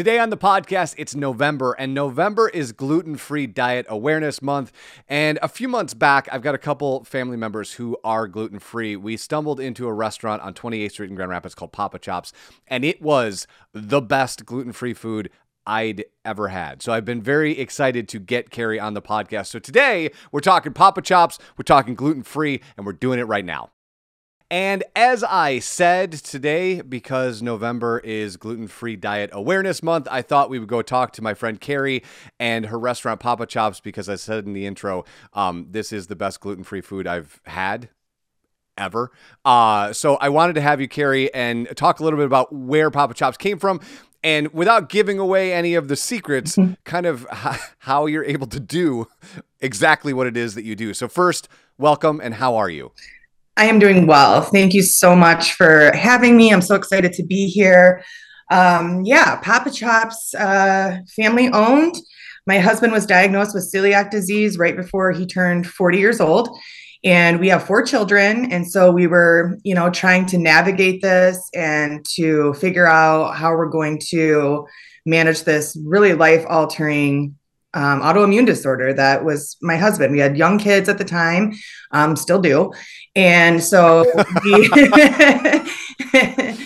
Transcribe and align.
Today 0.00 0.18
on 0.18 0.30
the 0.30 0.38
podcast, 0.38 0.94
it's 0.96 1.14
November, 1.14 1.72
and 1.72 1.92
November 1.92 2.48
is 2.48 2.72
Gluten 2.72 3.18
Free 3.18 3.46
Diet 3.46 3.84
Awareness 3.86 4.40
Month. 4.40 4.72
And 5.06 5.38
a 5.42 5.46
few 5.46 5.68
months 5.68 5.92
back, 5.92 6.26
I've 6.32 6.40
got 6.40 6.54
a 6.54 6.58
couple 6.58 7.04
family 7.04 7.36
members 7.36 7.74
who 7.74 7.98
are 8.02 8.26
gluten 8.26 8.60
free. 8.60 8.96
We 8.96 9.18
stumbled 9.18 9.60
into 9.60 9.86
a 9.86 9.92
restaurant 9.92 10.40
on 10.40 10.54
28th 10.54 10.92
Street 10.92 11.10
in 11.10 11.16
Grand 11.16 11.30
Rapids 11.30 11.54
called 11.54 11.72
Papa 11.72 11.98
Chops, 11.98 12.32
and 12.66 12.82
it 12.82 13.02
was 13.02 13.46
the 13.74 14.00
best 14.00 14.46
gluten 14.46 14.72
free 14.72 14.94
food 14.94 15.28
I'd 15.66 16.06
ever 16.24 16.48
had. 16.48 16.80
So 16.80 16.94
I've 16.94 17.04
been 17.04 17.20
very 17.20 17.58
excited 17.58 18.08
to 18.08 18.18
get 18.18 18.48
Kerry 18.48 18.80
on 18.80 18.94
the 18.94 19.02
podcast. 19.02 19.48
So 19.48 19.58
today, 19.58 20.12
we're 20.32 20.40
talking 20.40 20.72
Papa 20.72 21.02
Chops, 21.02 21.38
we're 21.58 21.64
talking 21.64 21.94
gluten 21.94 22.22
free, 22.22 22.62
and 22.78 22.86
we're 22.86 22.94
doing 22.94 23.18
it 23.18 23.24
right 23.24 23.44
now. 23.44 23.68
And 24.50 24.82
as 24.96 25.22
I 25.22 25.60
said 25.60 26.10
today, 26.10 26.80
because 26.80 27.40
November 27.40 28.00
is 28.00 28.36
Gluten 28.36 28.66
Free 28.66 28.96
Diet 28.96 29.30
Awareness 29.32 29.80
Month, 29.80 30.08
I 30.10 30.22
thought 30.22 30.50
we 30.50 30.58
would 30.58 30.68
go 30.68 30.82
talk 30.82 31.12
to 31.12 31.22
my 31.22 31.34
friend 31.34 31.60
Kerry 31.60 32.02
and 32.40 32.66
her 32.66 32.78
restaurant 32.78 33.20
Papa 33.20 33.46
Chops 33.46 33.78
because 33.78 34.08
I 34.08 34.16
said 34.16 34.46
in 34.46 34.52
the 34.52 34.66
intro, 34.66 35.04
um, 35.34 35.68
this 35.70 35.92
is 35.92 36.08
the 36.08 36.16
best 36.16 36.40
gluten 36.40 36.64
free 36.64 36.80
food 36.80 37.06
I've 37.06 37.40
had 37.44 37.90
ever. 38.76 39.12
Uh, 39.44 39.92
so 39.92 40.16
I 40.16 40.30
wanted 40.30 40.54
to 40.54 40.62
have 40.62 40.80
you, 40.80 40.88
Kerry, 40.88 41.32
and 41.32 41.68
talk 41.76 42.00
a 42.00 42.04
little 42.04 42.18
bit 42.18 42.26
about 42.26 42.52
where 42.52 42.90
Papa 42.90 43.14
Chops 43.14 43.36
came 43.36 43.58
from. 43.58 43.80
And 44.24 44.52
without 44.52 44.88
giving 44.88 45.20
away 45.20 45.52
any 45.52 45.74
of 45.74 45.86
the 45.86 45.96
secrets, 45.96 46.56
mm-hmm. 46.56 46.72
kind 46.84 47.06
of 47.06 47.24
how 47.78 48.06
you're 48.06 48.24
able 48.24 48.48
to 48.48 48.58
do 48.58 49.06
exactly 49.60 50.12
what 50.12 50.26
it 50.26 50.36
is 50.36 50.56
that 50.56 50.64
you 50.64 50.74
do. 50.74 50.92
So, 50.92 51.06
first, 51.06 51.48
welcome 51.78 52.20
and 52.20 52.34
how 52.34 52.56
are 52.56 52.68
you? 52.68 52.90
I 53.60 53.66
am 53.66 53.78
doing 53.78 54.06
well. 54.06 54.40
Thank 54.40 54.72
you 54.72 54.82
so 54.82 55.14
much 55.14 55.52
for 55.52 55.94
having 55.94 56.34
me. 56.34 56.50
I'm 56.50 56.62
so 56.62 56.74
excited 56.74 57.12
to 57.12 57.22
be 57.22 57.46
here. 57.46 58.02
Um, 58.50 59.02
yeah, 59.04 59.36
Papa 59.36 59.70
Chops, 59.70 60.34
uh, 60.34 61.00
family 61.14 61.50
owned. 61.50 61.94
My 62.46 62.58
husband 62.58 62.94
was 62.94 63.04
diagnosed 63.04 63.54
with 63.54 63.70
celiac 63.70 64.10
disease 64.10 64.56
right 64.56 64.74
before 64.74 65.12
he 65.12 65.26
turned 65.26 65.66
40 65.66 65.98
years 65.98 66.22
old. 66.22 66.48
And 67.04 67.38
we 67.38 67.48
have 67.48 67.66
four 67.66 67.82
children. 67.82 68.50
And 68.50 68.66
so 68.66 68.90
we 68.90 69.06
were, 69.06 69.58
you 69.62 69.74
know, 69.74 69.90
trying 69.90 70.24
to 70.26 70.38
navigate 70.38 71.02
this 71.02 71.50
and 71.54 72.02
to 72.14 72.54
figure 72.54 72.86
out 72.86 73.36
how 73.36 73.50
we're 73.50 73.68
going 73.68 74.00
to 74.08 74.66
manage 75.04 75.42
this 75.42 75.76
really 75.84 76.14
life 76.14 76.46
altering 76.48 77.36
um, 77.74 78.00
autoimmune 78.00 78.46
disorder 78.46 78.92
that 78.94 79.24
was 79.24 79.56
my 79.62 79.76
husband. 79.76 80.12
We 80.12 80.18
had 80.18 80.36
young 80.36 80.58
kids 80.58 80.88
at 80.88 80.98
the 80.98 81.04
time, 81.04 81.52
um, 81.92 82.16
still 82.16 82.40
do. 82.40 82.72
And 83.14 83.62
so 83.62 84.04
we 84.44 84.68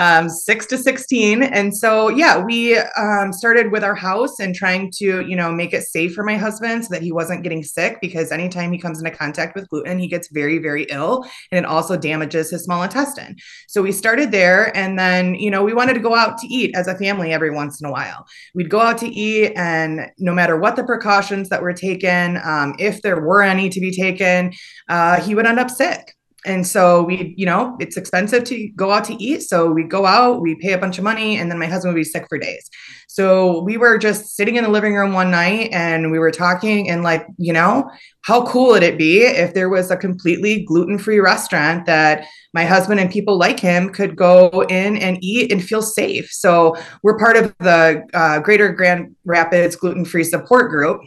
um, 0.00 0.30
six 0.30 0.64
to 0.66 0.78
16. 0.78 1.42
And 1.42 1.76
so, 1.76 2.08
yeah, 2.08 2.42
we 2.42 2.78
um, 2.78 3.34
started 3.34 3.70
with 3.70 3.84
our 3.84 3.94
house 3.94 4.40
and 4.40 4.54
trying 4.54 4.90
to, 4.92 5.20
you 5.26 5.36
know, 5.36 5.52
make 5.52 5.74
it 5.74 5.82
safe 5.82 6.14
for 6.14 6.24
my 6.24 6.38
husband 6.38 6.86
so 6.86 6.94
that 6.94 7.02
he 7.02 7.12
wasn't 7.12 7.42
getting 7.42 7.62
sick 7.62 7.98
because 8.00 8.32
anytime 8.32 8.72
he 8.72 8.78
comes 8.78 8.98
into 8.98 9.10
contact 9.10 9.54
with 9.54 9.68
gluten, 9.68 9.98
he 9.98 10.08
gets 10.08 10.28
very, 10.28 10.56
very 10.56 10.84
ill 10.84 11.26
and 11.52 11.64
it 11.64 11.68
also 11.68 11.98
damages 11.98 12.50
his 12.50 12.64
small 12.64 12.82
intestine. 12.82 13.36
So 13.68 13.82
we 13.82 13.92
started 13.92 14.32
there. 14.32 14.74
And 14.74 14.98
then, 14.98 15.34
you 15.34 15.50
know, 15.50 15.62
we 15.62 15.74
wanted 15.74 15.94
to 15.94 16.00
go 16.00 16.14
out 16.14 16.38
to 16.38 16.46
eat 16.46 16.74
as 16.74 16.88
a 16.88 16.96
family 16.96 17.34
every 17.34 17.50
once 17.50 17.78
in 17.82 17.86
a 17.86 17.92
while. 17.92 18.26
We'd 18.54 18.70
go 18.70 18.80
out 18.80 18.96
to 18.98 19.06
eat, 19.06 19.52
and 19.54 20.10
no 20.18 20.32
matter 20.32 20.58
what 20.58 20.76
the 20.76 20.84
precautions 20.84 21.50
that 21.50 21.60
were 21.60 21.74
taken, 21.74 22.38
um, 22.42 22.74
if 22.78 23.02
there 23.02 23.20
were 23.20 23.42
any 23.42 23.68
to 23.68 23.80
be 23.80 23.90
taken, 23.90 24.52
uh, 24.88 25.20
he 25.20 25.34
would 25.34 25.46
end 25.46 25.58
up 25.58 25.68
sick 25.68 26.14
and 26.46 26.66
so 26.66 27.02
we 27.02 27.34
you 27.36 27.44
know 27.44 27.76
it's 27.80 27.96
expensive 27.96 28.44
to 28.44 28.68
go 28.76 28.92
out 28.92 29.04
to 29.04 29.22
eat. 29.22 29.42
So 29.42 29.70
we 29.70 29.84
go 29.84 30.06
out 30.06 30.40
we 30.40 30.54
pay 30.54 30.72
a 30.72 30.78
bunch 30.78 30.98
of 30.98 31.04
money 31.04 31.36
and 31.36 31.50
then 31.50 31.58
my 31.58 31.66
husband 31.66 31.94
would 31.94 32.00
be 32.00 32.04
sick 32.04 32.26
for 32.28 32.38
days. 32.38 32.68
So 33.08 33.62
we 33.62 33.76
were 33.76 33.98
just 33.98 34.36
sitting 34.36 34.56
in 34.56 34.64
the 34.64 34.70
living 34.70 34.94
room 34.94 35.12
one 35.12 35.30
night 35.30 35.70
and 35.72 36.10
we 36.10 36.18
were 36.18 36.30
talking 36.30 36.88
and 36.88 37.02
like 37.02 37.26
you 37.36 37.52
know 37.52 37.90
how 38.22 38.46
cool 38.46 38.68
would 38.68 38.82
it 38.82 38.98
be 38.98 39.22
if 39.22 39.54
there 39.54 39.68
was 39.68 39.90
a 39.90 39.96
completely 39.96 40.64
gluten-free 40.64 41.20
restaurant 41.20 41.86
that 41.86 42.26
my 42.52 42.64
husband 42.64 43.00
and 43.00 43.10
people 43.10 43.38
like 43.38 43.58
him 43.58 43.90
could 43.90 44.16
go 44.16 44.64
in 44.68 44.96
and 44.98 45.18
eat 45.22 45.50
and 45.50 45.64
feel 45.64 45.82
safe. 45.82 46.28
So 46.30 46.76
we're 47.02 47.18
part 47.18 47.36
of 47.36 47.54
the 47.58 48.02
uh, 48.12 48.40
greater 48.40 48.72
grand 48.72 49.14
rapids 49.24 49.76
gluten-free 49.76 50.24
support 50.24 50.70
group 50.70 51.00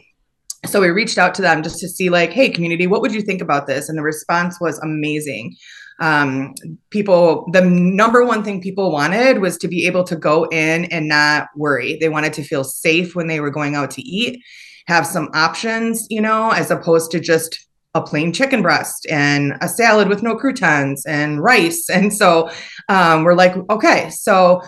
so 0.66 0.80
we 0.80 0.88
reached 0.88 1.18
out 1.18 1.34
to 1.34 1.42
them 1.42 1.62
just 1.62 1.78
to 1.80 1.88
see 1.88 2.10
like 2.10 2.32
hey 2.32 2.50
community 2.50 2.86
what 2.86 3.00
would 3.00 3.14
you 3.14 3.22
think 3.22 3.42
about 3.42 3.66
this? 3.66 3.88
And 3.88 3.98
the 3.98 4.02
response 4.02 4.60
was 4.60 4.78
amazing. 4.80 5.56
Um, 6.00 6.54
people 6.90 7.48
the 7.52 7.62
number 7.62 8.24
one 8.24 8.42
thing 8.42 8.60
people 8.60 8.90
wanted 8.90 9.40
was 9.40 9.56
to 9.58 9.68
be 9.68 9.86
able 9.86 10.04
to 10.04 10.16
go 10.16 10.44
in 10.44 10.86
and 10.86 11.08
not 11.08 11.48
worry. 11.56 11.96
They 12.00 12.08
wanted 12.08 12.32
to 12.34 12.42
feel 12.42 12.64
safe 12.64 13.14
when 13.14 13.28
they 13.28 13.40
were 13.40 13.50
going 13.50 13.74
out 13.74 13.90
to 13.92 14.02
eat 14.02 14.42
have 14.86 15.06
some 15.06 15.30
options 15.32 16.06
you 16.10 16.20
know 16.20 16.50
as 16.50 16.70
opposed 16.70 17.10
to 17.10 17.18
just 17.18 17.58
a 17.94 18.02
plain 18.02 18.32
chicken 18.32 18.60
breast 18.60 19.06
and 19.08 19.54
a 19.60 19.68
salad 19.68 20.08
with 20.08 20.22
no 20.22 20.34
croutons 20.34 21.06
and 21.06 21.42
rice. 21.42 21.88
And 21.90 22.12
so 22.12 22.50
um, 22.88 23.24
we're 23.24 23.34
like 23.34 23.54
okay 23.70 24.10
so 24.10 24.60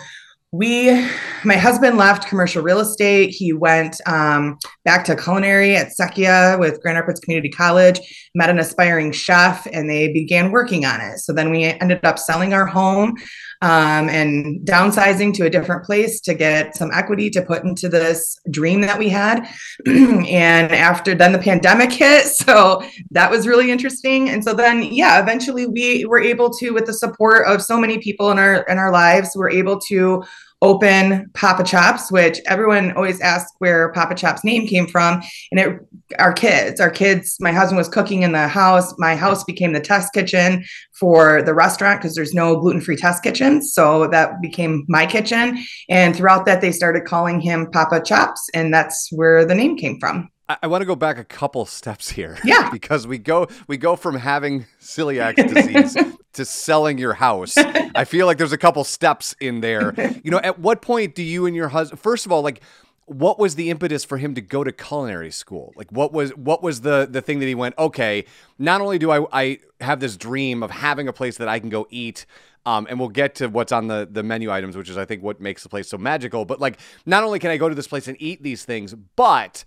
we 0.57 1.07
my 1.45 1.57
husband 1.57 1.99
left 1.99 2.29
commercial 2.29 2.63
real 2.63 2.81
estate. 2.81 3.31
He 3.31 3.53
went 3.53 4.01
um, 4.07 4.59
back 4.85 5.05
to 5.05 5.15
culinary 5.15 5.77
at 5.77 5.89
Secchia 5.99 6.59
with 6.59 6.81
grand 6.81 6.99
rapids 6.99 7.21
community 7.21 7.51
college 7.51 8.01
met 8.37 8.51
an 8.51 8.59
aspiring 8.59 9.11
chef 9.13 9.67
and 9.73 9.89
they 9.89 10.13
began 10.13 10.53
working 10.53 10.85
on 10.85 11.01
it. 11.01 11.19
So 11.19 11.33
then 11.33 11.51
we 11.51 11.65
ended 11.65 12.05
up 12.05 12.19
selling 12.19 12.53
our 12.53 12.67
home 12.67 13.17
um, 13.63 14.11
and 14.11 14.61
downsizing 14.67 15.33
to 15.35 15.47
a 15.47 15.51
different 15.51 15.85
place 15.85 16.21
to 16.21 16.35
get 16.35 16.77
some 16.77 16.91
equity 16.93 17.31
to 17.31 17.41
put 17.41 17.65
into 17.65 17.89
this 17.89 18.39
dream 18.51 18.83
that 18.83 18.99
we 18.99 19.09
had. 19.09 19.49
And 20.27 20.73
after 20.73 21.15
then 21.15 21.33
the 21.33 21.39
pandemic 21.39 21.93
hit 21.93 22.27
so 22.27 22.83
that 23.13 23.31
was 23.31 23.47
really 23.47 23.71
interesting. 23.71 24.29
And 24.29 24.45
so 24.45 24.53
then 24.53 24.83
yeah 24.83 25.21
eventually 25.23 25.67
we 25.67 26.05
were 26.05 26.21
able 26.21 26.51
to 26.59 26.73
with 26.73 26.85
the 26.85 26.93
support 26.93 27.47
of 27.47 27.63
so 27.63 27.79
many 27.79 27.99
people 27.99 28.31
in 28.31 28.39
our 28.39 28.63
in 28.65 28.79
our 28.79 28.93
lives 28.93 29.31
we're 29.35 29.51
able 29.51 29.81
to 29.81 30.23
open 30.63 31.31
Papa 31.35 31.65
Chops, 31.65 32.11
which 32.11 32.41
everyone 32.47 32.93
always 32.93 33.21
asks 33.21 33.53
where 33.59 33.93
Papa 33.93 34.15
Chops 34.15 34.45
name 34.45 34.67
came 34.67 34.87
from. 34.87 35.23
And 35.51 35.61
it 35.61 35.81
our 36.19 36.33
kids, 36.33 36.81
our 36.81 36.91
kids, 36.91 37.37
my 37.41 37.53
husband 37.53 37.79
was 37.79 37.89
cooking 37.89 38.23
in 38.23 38.33
the 38.33 38.49
house. 38.49 38.95
My 38.99 39.17
house 39.17 39.43
became 39.45 39.73
the 39.73 39.81
test 39.81 40.13
kitchen 40.13 40.65
for 40.99 41.43
the 41.43 41.55
restaurant 41.55 42.01
because 42.01 42.15
there's 42.15 42.35
no 42.35 42.61
gluten-free 42.61 42.97
test 42.97 43.23
kitchens. 43.23 43.75
So 43.75 44.07
that 44.09 44.41
became 44.41 44.85
my 44.89 45.07
kitchen. 45.07 45.59
And 45.89 46.15
throughout 46.15 46.47
that, 46.47 46.61
they 46.61 46.73
started 46.73 47.05
calling 47.05 47.41
him 47.41 47.71
Papa 47.71 48.03
Chops, 48.03 48.49
and 48.55 48.73
that's 48.73 49.09
where 49.11 49.45
the 49.45 49.55
name 49.55 49.77
came 49.77 49.99
from. 49.99 50.31
I, 50.49 50.67
want 50.67 50.83
to 50.83 50.87
go 50.87 50.97
back 50.97 51.19
a 51.19 51.25
couple 51.25 51.67
steps 51.67 52.11
here. 52.11 52.39
Yeah. 52.45 52.71
because 52.71 53.07
we 53.07 53.19
go 53.19 53.49
we 53.67 53.77
go 53.77 53.97
from 53.97 54.17
having 54.17 54.67
celiac 54.81 55.35
disease 55.35 55.97
to 56.35 56.45
selling 56.45 56.99
your 56.99 57.15
house. 57.15 57.57
I 57.57 58.05
feel 58.05 58.27
like 58.27 58.39
there's 58.39 58.53
a 58.53 58.59
couple 58.59 58.85
steps 58.85 59.35
in 59.41 59.61
there. 59.61 59.95
You 60.23 60.31
know, 60.31 60.39
at 60.39 60.61
what 60.61 60.81
point 60.81 61.15
do 61.15 61.23
you 61.23 61.47
and 61.47 61.57
your 61.57 61.69
husband 61.69 62.01
first 62.01 62.25
of 62.25 62.33
all, 62.33 62.43
like 62.43 62.61
what 63.07 63.39
was 63.39 63.55
the 63.55 63.71
impetus 63.71 64.05
for 64.05 64.19
him 64.19 64.35
to 64.35 64.41
go 64.41 64.63
to 64.63 64.71
culinary 64.71 65.31
school? 65.31 65.73
Like 65.77 65.91
what 65.91 66.13
was 66.13 66.31
what 66.37 66.63
was 66.63 66.83
the 66.83 67.09
the 67.11 67.21
thing 67.21 67.41
that 67.41 67.47
he 67.47 67.55
went, 67.55 67.77
okay, 67.79 68.25
not 68.59 68.81
only 68.81 68.99
do 68.99 69.11
I 69.11 69.27
I 69.33 69.59
have 69.81 69.99
this 69.99 70.17
dream 70.17 70.63
of 70.63 70.71
having 70.71 71.09
a 71.09 71.13
place 71.13 71.37
that 71.39 71.49
I 71.49 71.59
can 71.59 71.69
go 71.69 71.87
eat 71.91 72.27
um, 72.67 72.87
and 72.91 72.99
we'll 72.99 73.09
get 73.09 73.37
to 73.37 73.47
what's 73.47 73.71
on 73.71 73.87
the, 73.87 74.09
the 74.11 74.25
menu 74.25 74.51
items, 74.51 74.77
which 74.77 74.91
is 74.91 74.99
I 74.99 75.05
think 75.05 75.23
what 75.23 75.41
makes 75.41 75.63
the 75.63 75.69
place 75.69 75.89
so 75.89 75.97
magical. 75.97 76.45
But 76.45 76.61
like, 76.61 76.81
not 77.07 77.23
only 77.23 77.39
can 77.39 77.53
I 77.53 77.57
go 77.57 77.69
to 77.69 77.77
this 77.77 77.87
place 77.87 78.09
and 78.09 78.17
eat 78.21 78.43
these 78.43 78.65
things, 78.65 78.93
but 78.95 79.65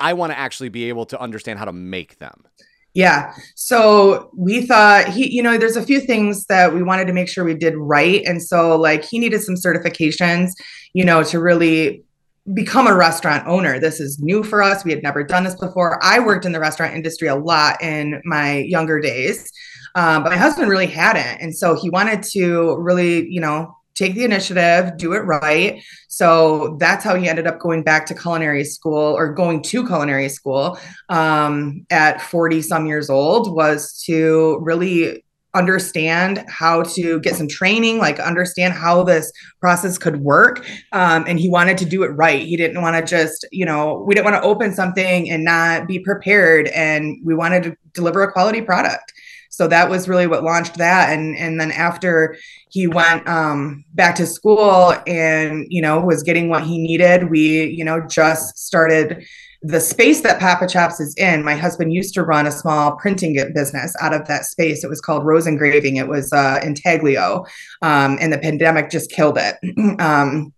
I 0.00 0.14
want 0.14 0.32
to 0.32 0.38
actually 0.38 0.70
be 0.70 0.88
able 0.88 1.06
to 1.06 1.20
understand 1.20 1.58
how 1.58 1.66
to 1.66 1.72
make 1.72 2.18
them. 2.18 2.44
Yeah. 2.94 3.34
So 3.54 4.30
we 4.36 4.66
thought 4.66 5.08
he, 5.08 5.30
you 5.30 5.42
know, 5.42 5.56
there's 5.56 5.76
a 5.76 5.82
few 5.82 6.00
things 6.00 6.46
that 6.46 6.74
we 6.74 6.82
wanted 6.82 7.06
to 7.06 7.12
make 7.12 7.28
sure 7.28 7.44
we 7.44 7.54
did 7.54 7.76
right. 7.76 8.22
And 8.24 8.42
so, 8.42 8.76
like, 8.76 9.04
he 9.04 9.18
needed 9.20 9.42
some 9.42 9.54
certifications, 9.54 10.50
you 10.92 11.04
know, 11.04 11.22
to 11.24 11.38
really 11.38 12.02
become 12.52 12.88
a 12.88 12.94
restaurant 12.94 13.46
owner. 13.46 13.78
This 13.78 14.00
is 14.00 14.18
new 14.18 14.42
for 14.42 14.60
us. 14.60 14.84
We 14.84 14.90
had 14.90 15.04
never 15.04 15.22
done 15.22 15.44
this 15.44 15.54
before. 15.54 16.02
I 16.02 16.18
worked 16.18 16.44
in 16.44 16.52
the 16.52 16.58
restaurant 16.58 16.94
industry 16.94 17.28
a 17.28 17.36
lot 17.36 17.80
in 17.80 18.20
my 18.24 18.58
younger 18.58 18.98
days, 18.98 19.52
um, 19.94 20.24
but 20.24 20.30
my 20.30 20.38
husband 20.38 20.68
really 20.68 20.86
hadn't. 20.86 21.40
And 21.40 21.56
so 21.56 21.76
he 21.76 21.90
wanted 21.90 22.24
to 22.32 22.76
really, 22.78 23.28
you 23.30 23.40
know, 23.40 23.76
take 24.00 24.14
the 24.14 24.24
initiative, 24.24 24.96
do 24.96 25.12
it 25.12 25.20
right. 25.20 25.82
So 26.08 26.76
that's 26.80 27.04
how 27.04 27.14
he 27.16 27.28
ended 27.28 27.46
up 27.46 27.58
going 27.58 27.82
back 27.82 28.06
to 28.06 28.14
culinary 28.14 28.64
school 28.64 29.14
or 29.16 29.32
going 29.32 29.62
to 29.62 29.86
culinary 29.86 30.30
school 30.30 30.78
um, 31.10 31.86
at 31.90 32.22
40 32.22 32.62
some 32.62 32.86
years 32.86 33.10
old 33.10 33.54
was 33.54 34.02
to 34.06 34.58
really 34.62 35.22
understand 35.52 36.44
how 36.48 36.82
to 36.84 37.18
get 37.20 37.34
some 37.34 37.48
training 37.48 37.98
like 37.98 38.20
understand 38.20 38.72
how 38.72 39.02
this 39.02 39.32
process 39.60 39.98
could 39.98 40.20
work. 40.20 40.64
Um, 40.92 41.24
and 41.26 41.38
he 41.40 41.50
wanted 41.50 41.76
to 41.78 41.84
do 41.84 42.02
it 42.04 42.08
right. 42.08 42.40
He 42.40 42.56
didn't 42.56 42.80
want 42.80 42.96
to 42.96 43.02
just 43.02 43.44
you 43.52 43.66
know 43.66 44.02
we 44.06 44.14
didn't 44.14 44.30
want 44.30 44.42
to 44.42 44.48
open 44.48 44.72
something 44.72 45.28
and 45.28 45.44
not 45.44 45.88
be 45.88 45.98
prepared. 45.98 46.68
And 46.68 47.18
we 47.24 47.34
wanted 47.34 47.64
to 47.64 47.76
deliver 47.92 48.22
a 48.22 48.32
quality 48.32 48.62
product 48.62 49.12
So 49.60 49.68
that 49.68 49.90
was 49.90 50.08
really 50.08 50.26
what 50.26 50.42
launched 50.42 50.78
that. 50.78 51.12
And 51.12 51.36
and 51.36 51.60
then 51.60 51.70
after 51.70 52.34
he 52.70 52.86
went 52.86 53.28
um, 53.28 53.84
back 53.92 54.14
to 54.14 54.26
school 54.26 54.94
and 55.06 55.66
you 55.68 55.82
know 55.82 56.00
was 56.00 56.22
getting 56.22 56.48
what 56.48 56.62
he 56.62 56.78
needed, 56.78 57.28
we 57.28 57.66
you 57.66 57.84
know 57.84 58.00
just 58.00 58.56
started 58.56 59.22
the 59.60 59.78
space 59.78 60.22
that 60.22 60.40
Papa 60.40 60.66
Chops 60.66 60.98
is 60.98 61.14
in, 61.18 61.44
my 61.44 61.56
husband 61.56 61.92
used 61.92 62.14
to 62.14 62.22
run 62.22 62.46
a 62.46 62.50
small 62.50 62.96
printing 62.96 63.34
business 63.54 63.94
out 64.00 64.14
of 64.14 64.26
that 64.28 64.46
space. 64.46 64.82
It 64.82 64.88
was 64.88 65.02
called 65.02 65.26
Rose 65.26 65.46
Engraving. 65.46 65.96
It 65.96 66.08
was 66.08 66.32
uh, 66.32 66.58
Intaglio, 66.62 67.44
um, 67.82 68.16
and 68.18 68.32
the 68.32 68.38
pandemic 68.38 68.88
just 68.88 69.10
killed 69.10 69.36
it. 69.38 69.56
um, 70.00 70.54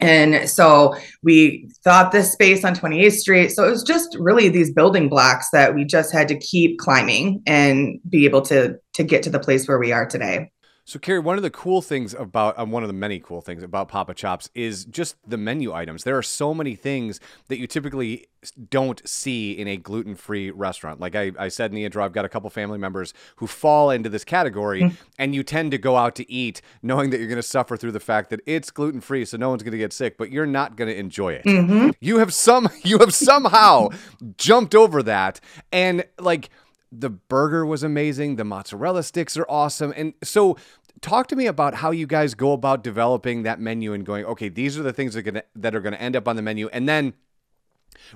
and 0.00 0.48
so 0.48 0.94
we 1.22 1.68
thought 1.84 2.12
this 2.12 2.32
space 2.32 2.64
on 2.64 2.74
28th 2.74 3.12
Street. 3.12 3.48
So 3.50 3.66
it 3.66 3.70
was 3.70 3.82
just 3.82 4.16
really 4.18 4.48
these 4.48 4.72
building 4.72 5.08
blocks 5.08 5.50
that 5.52 5.74
we 5.74 5.84
just 5.84 6.12
had 6.12 6.28
to 6.28 6.38
keep 6.38 6.78
climbing 6.78 7.42
and 7.46 8.00
be 8.08 8.24
able 8.24 8.42
to 8.42 8.76
to 8.94 9.04
get 9.04 9.22
to 9.24 9.30
the 9.30 9.40
place 9.40 9.68
where 9.68 9.78
we 9.78 9.92
are 9.92 10.06
today. 10.06 10.50
So, 10.84 10.98
Kerry, 10.98 11.18
one 11.18 11.36
of 11.36 11.42
the 11.42 11.50
cool 11.50 11.82
things 11.82 12.14
about 12.14 12.58
um, 12.58 12.70
one 12.70 12.82
of 12.82 12.88
the 12.88 12.94
many 12.94 13.20
cool 13.20 13.40
things 13.40 13.62
about 13.62 13.88
Papa 13.88 14.14
Chops 14.14 14.50
is 14.54 14.84
just 14.84 15.16
the 15.26 15.36
menu 15.36 15.72
items. 15.72 16.04
There 16.04 16.16
are 16.16 16.22
so 16.22 16.52
many 16.54 16.74
things 16.74 17.20
that 17.48 17.58
you 17.58 17.66
typically 17.66 18.26
don't 18.70 19.06
see 19.06 19.52
in 19.52 19.68
a 19.68 19.76
gluten 19.76 20.14
free 20.14 20.50
restaurant. 20.50 20.98
Like 20.98 21.14
I, 21.14 21.32
I, 21.38 21.48
said 21.48 21.70
in 21.70 21.74
the 21.74 21.84
intro, 21.84 22.02
I've 22.02 22.12
got 22.12 22.24
a 22.24 22.28
couple 22.28 22.48
family 22.48 22.78
members 22.78 23.12
who 23.36 23.46
fall 23.46 23.90
into 23.90 24.08
this 24.08 24.24
category, 24.24 24.82
mm-hmm. 24.82 24.94
and 25.18 25.34
you 25.34 25.42
tend 25.42 25.72
to 25.72 25.78
go 25.78 25.96
out 25.96 26.14
to 26.16 26.30
eat 26.30 26.62
knowing 26.82 27.10
that 27.10 27.18
you're 27.18 27.28
going 27.28 27.36
to 27.36 27.42
suffer 27.42 27.76
through 27.76 27.92
the 27.92 28.00
fact 28.00 28.30
that 28.30 28.40
it's 28.46 28.70
gluten 28.70 29.00
free, 29.00 29.24
so 29.24 29.36
no 29.36 29.50
one's 29.50 29.62
going 29.62 29.72
to 29.72 29.78
get 29.78 29.92
sick, 29.92 30.16
but 30.16 30.30
you're 30.30 30.46
not 30.46 30.76
going 30.76 30.88
to 30.88 30.96
enjoy 30.96 31.34
it. 31.34 31.44
Mm-hmm. 31.44 31.90
You 32.00 32.18
have 32.18 32.32
some, 32.32 32.68
you 32.82 32.98
have 32.98 33.12
somehow 33.12 33.88
jumped 34.36 34.74
over 34.74 35.02
that, 35.02 35.40
and 35.70 36.04
like 36.18 36.48
the 36.92 37.10
burger 37.10 37.64
was 37.64 37.82
amazing. 37.82 38.36
The 38.36 38.44
mozzarella 38.44 39.02
sticks 39.02 39.36
are 39.36 39.46
awesome. 39.48 39.92
And 39.96 40.14
so 40.22 40.56
talk 41.00 41.28
to 41.28 41.36
me 41.36 41.46
about 41.46 41.74
how 41.74 41.90
you 41.90 42.06
guys 42.06 42.34
go 42.34 42.52
about 42.52 42.82
developing 42.82 43.42
that 43.44 43.60
menu 43.60 43.92
and 43.92 44.04
going, 44.04 44.24
okay, 44.24 44.48
these 44.48 44.78
are 44.78 44.82
the 44.82 44.92
things 44.92 45.14
that 45.14 45.20
are 45.20 45.22
gonna, 45.22 45.42
that 45.56 45.74
are 45.74 45.80
going 45.80 45.92
to 45.92 46.02
end 46.02 46.16
up 46.16 46.26
on 46.26 46.36
the 46.36 46.42
menu. 46.42 46.68
And 46.72 46.88
then 46.88 47.14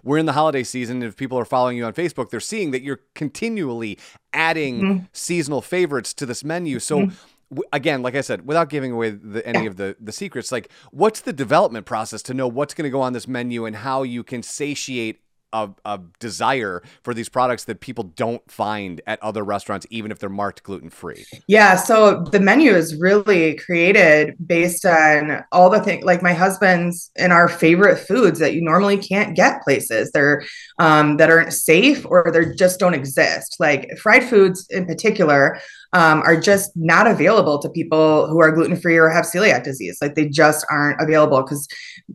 we're 0.02 0.18
in 0.18 0.26
the 0.26 0.32
holiday 0.32 0.62
season. 0.62 1.02
If 1.02 1.16
people 1.16 1.38
are 1.38 1.44
following 1.44 1.76
you 1.76 1.84
on 1.84 1.92
Facebook, 1.92 2.30
they're 2.30 2.40
seeing 2.40 2.70
that 2.72 2.82
you're 2.82 3.00
continually 3.14 3.98
adding 4.32 4.80
mm-hmm. 4.80 5.04
seasonal 5.12 5.62
favorites 5.62 6.14
to 6.14 6.26
this 6.26 6.42
menu. 6.42 6.78
So, 6.78 7.00
mm-hmm. 7.00 7.58
again, 7.72 8.02
like 8.02 8.14
I 8.14 8.20
said, 8.20 8.46
without 8.46 8.68
giving 8.68 8.92
away 8.92 9.10
the, 9.10 9.46
any 9.46 9.66
of 9.66 9.76
the 9.76 9.96
the 10.00 10.12
secrets, 10.12 10.50
like 10.50 10.70
what's 10.90 11.20
the 11.20 11.32
development 11.32 11.86
process 11.86 12.22
to 12.22 12.34
know 12.34 12.48
what's 12.48 12.74
going 12.74 12.84
to 12.84 12.90
go 12.90 13.00
on 13.00 13.12
this 13.12 13.28
menu 13.28 13.66
and 13.66 13.76
how 13.76 14.02
you 14.02 14.24
can 14.24 14.42
satiate 14.42 15.20
a, 15.54 15.70
a 15.86 16.00
desire 16.18 16.82
for 17.02 17.14
these 17.14 17.30
products 17.30 17.64
that 17.64 17.80
people 17.80 18.04
don't 18.04 18.50
find 18.50 19.00
at 19.06 19.22
other 19.22 19.44
restaurants, 19.44 19.86
even 19.88 20.10
if 20.10 20.18
they're 20.18 20.28
marked 20.28 20.64
gluten 20.64 20.90
free? 20.90 21.24
Yeah, 21.46 21.76
so 21.76 22.24
the 22.24 22.40
menu 22.40 22.72
is 22.72 23.00
really 23.00 23.54
created 23.56 24.34
based 24.46 24.84
on 24.84 25.44
all 25.52 25.70
the 25.70 25.80
things 25.80 26.04
like 26.04 26.22
my 26.22 26.34
husband's 26.34 27.10
and 27.16 27.32
our 27.32 27.48
favorite 27.48 27.98
foods 27.98 28.40
that 28.40 28.54
you 28.54 28.60
normally 28.60 28.98
can't 28.98 29.36
get 29.36 29.62
places. 29.62 30.10
They're 30.10 30.44
um, 30.78 31.16
that 31.18 31.30
aren't 31.30 31.52
safe 31.52 32.04
or 32.04 32.30
they 32.32 32.54
just 32.54 32.80
don't 32.80 32.94
exist. 32.94 33.56
Like 33.60 33.88
fried 33.98 34.24
foods 34.24 34.66
in 34.70 34.86
particular 34.86 35.60
um, 35.94 36.22
are 36.22 36.38
just 36.38 36.72
not 36.74 37.06
available 37.06 37.58
to 37.60 37.68
people 37.68 38.26
who 38.26 38.40
are 38.40 38.50
gluten 38.50 38.76
free 38.76 38.96
or 38.96 39.08
have 39.08 39.24
celiac 39.24 39.62
disease. 39.62 39.96
Like 40.02 40.16
they 40.16 40.28
just 40.28 40.66
aren't 40.68 41.00
available 41.00 41.40
because 41.40 41.66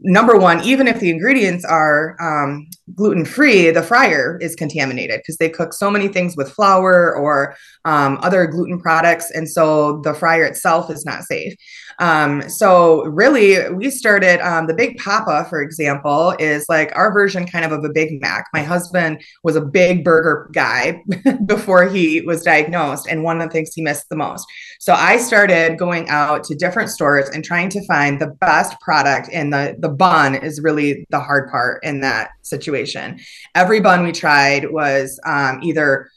number 0.01 0.37
one, 0.37 0.61
even 0.63 0.87
if 0.87 0.99
the 0.99 1.09
ingredients 1.09 1.63
are 1.63 2.17
um, 2.19 2.67
gluten 2.95 3.23
free, 3.23 3.71
the 3.71 3.81
fryer 3.81 4.37
is 4.41 4.55
contaminated 4.55 5.21
because 5.21 5.37
they 5.37 5.49
cook 5.49 5.73
so 5.73 5.89
many 5.89 6.09
things 6.09 6.35
with 6.35 6.51
flour 6.51 7.15
or 7.15 7.55
um, 7.85 8.19
other 8.21 8.45
gluten 8.45 8.79
products, 8.79 9.31
and 9.31 9.49
so 9.49 10.01
the 10.01 10.13
fryer 10.13 10.43
itself 10.43 10.91
is 10.91 11.05
not 11.05 11.23
safe. 11.23 11.55
Um, 11.99 12.49
so 12.49 13.05
really, 13.05 13.69
we 13.71 13.89
started 13.89 14.39
um, 14.41 14.67
the 14.67 14.73
Big 14.73 14.97
Papa, 14.97 15.45
for 15.49 15.61
example, 15.61 16.35
is 16.39 16.65
like 16.69 16.91
our 16.95 17.11
version 17.11 17.45
kind 17.45 17.65
of 17.65 17.71
of 17.71 17.83
a 17.83 17.89
Big 17.89 18.21
Mac. 18.21 18.47
My 18.53 18.63
husband 18.63 19.21
was 19.43 19.55
a 19.55 19.61
big 19.61 20.03
burger 20.03 20.49
guy 20.53 21.03
before 21.45 21.87
he 21.87 22.21
was 22.21 22.43
diagnosed, 22.43 23.07
and 23.07 23.23
one 23.23 23.41
of 23.41 23.47
the 23.47 23.53
things 23.53 23.68
he 23.73 23.81
missed 23.81 24.09
the 24.09 24.15
most. 24.15 24.45
So 24.79 24.93
I 24.93 25.17
started 25.17 25.77
going 25.77 26.09
out 26.09 26.43
to 26.45 26.55
different 26.55 26.89
stores 26.89 27.29
and 27.29 27.43
trying 27.43 27.69
to 27.69 27.85
find 27.85 28.19
the 28.19 28.35
best 28.39 28.79
product, 28.81 29.29
and 29.31 29.53
the 29.53 29.75
the 29.79 29.89
bun 29.89 30.35
is 30.35 30.61
really 30.61 31.05
the 31.09 31.19
hard 31.19 31.49
part 31.49 31.83
in 31.83 32.01
that 32.01 32.31
situation. 32.41 33.19
Every 33.55 33.79
bun 33.79 34.03
we 34.03 34.11
tried 34.11 34.71
was 34.71 35.19
um, 35.25 35.59
either 35.63 36.09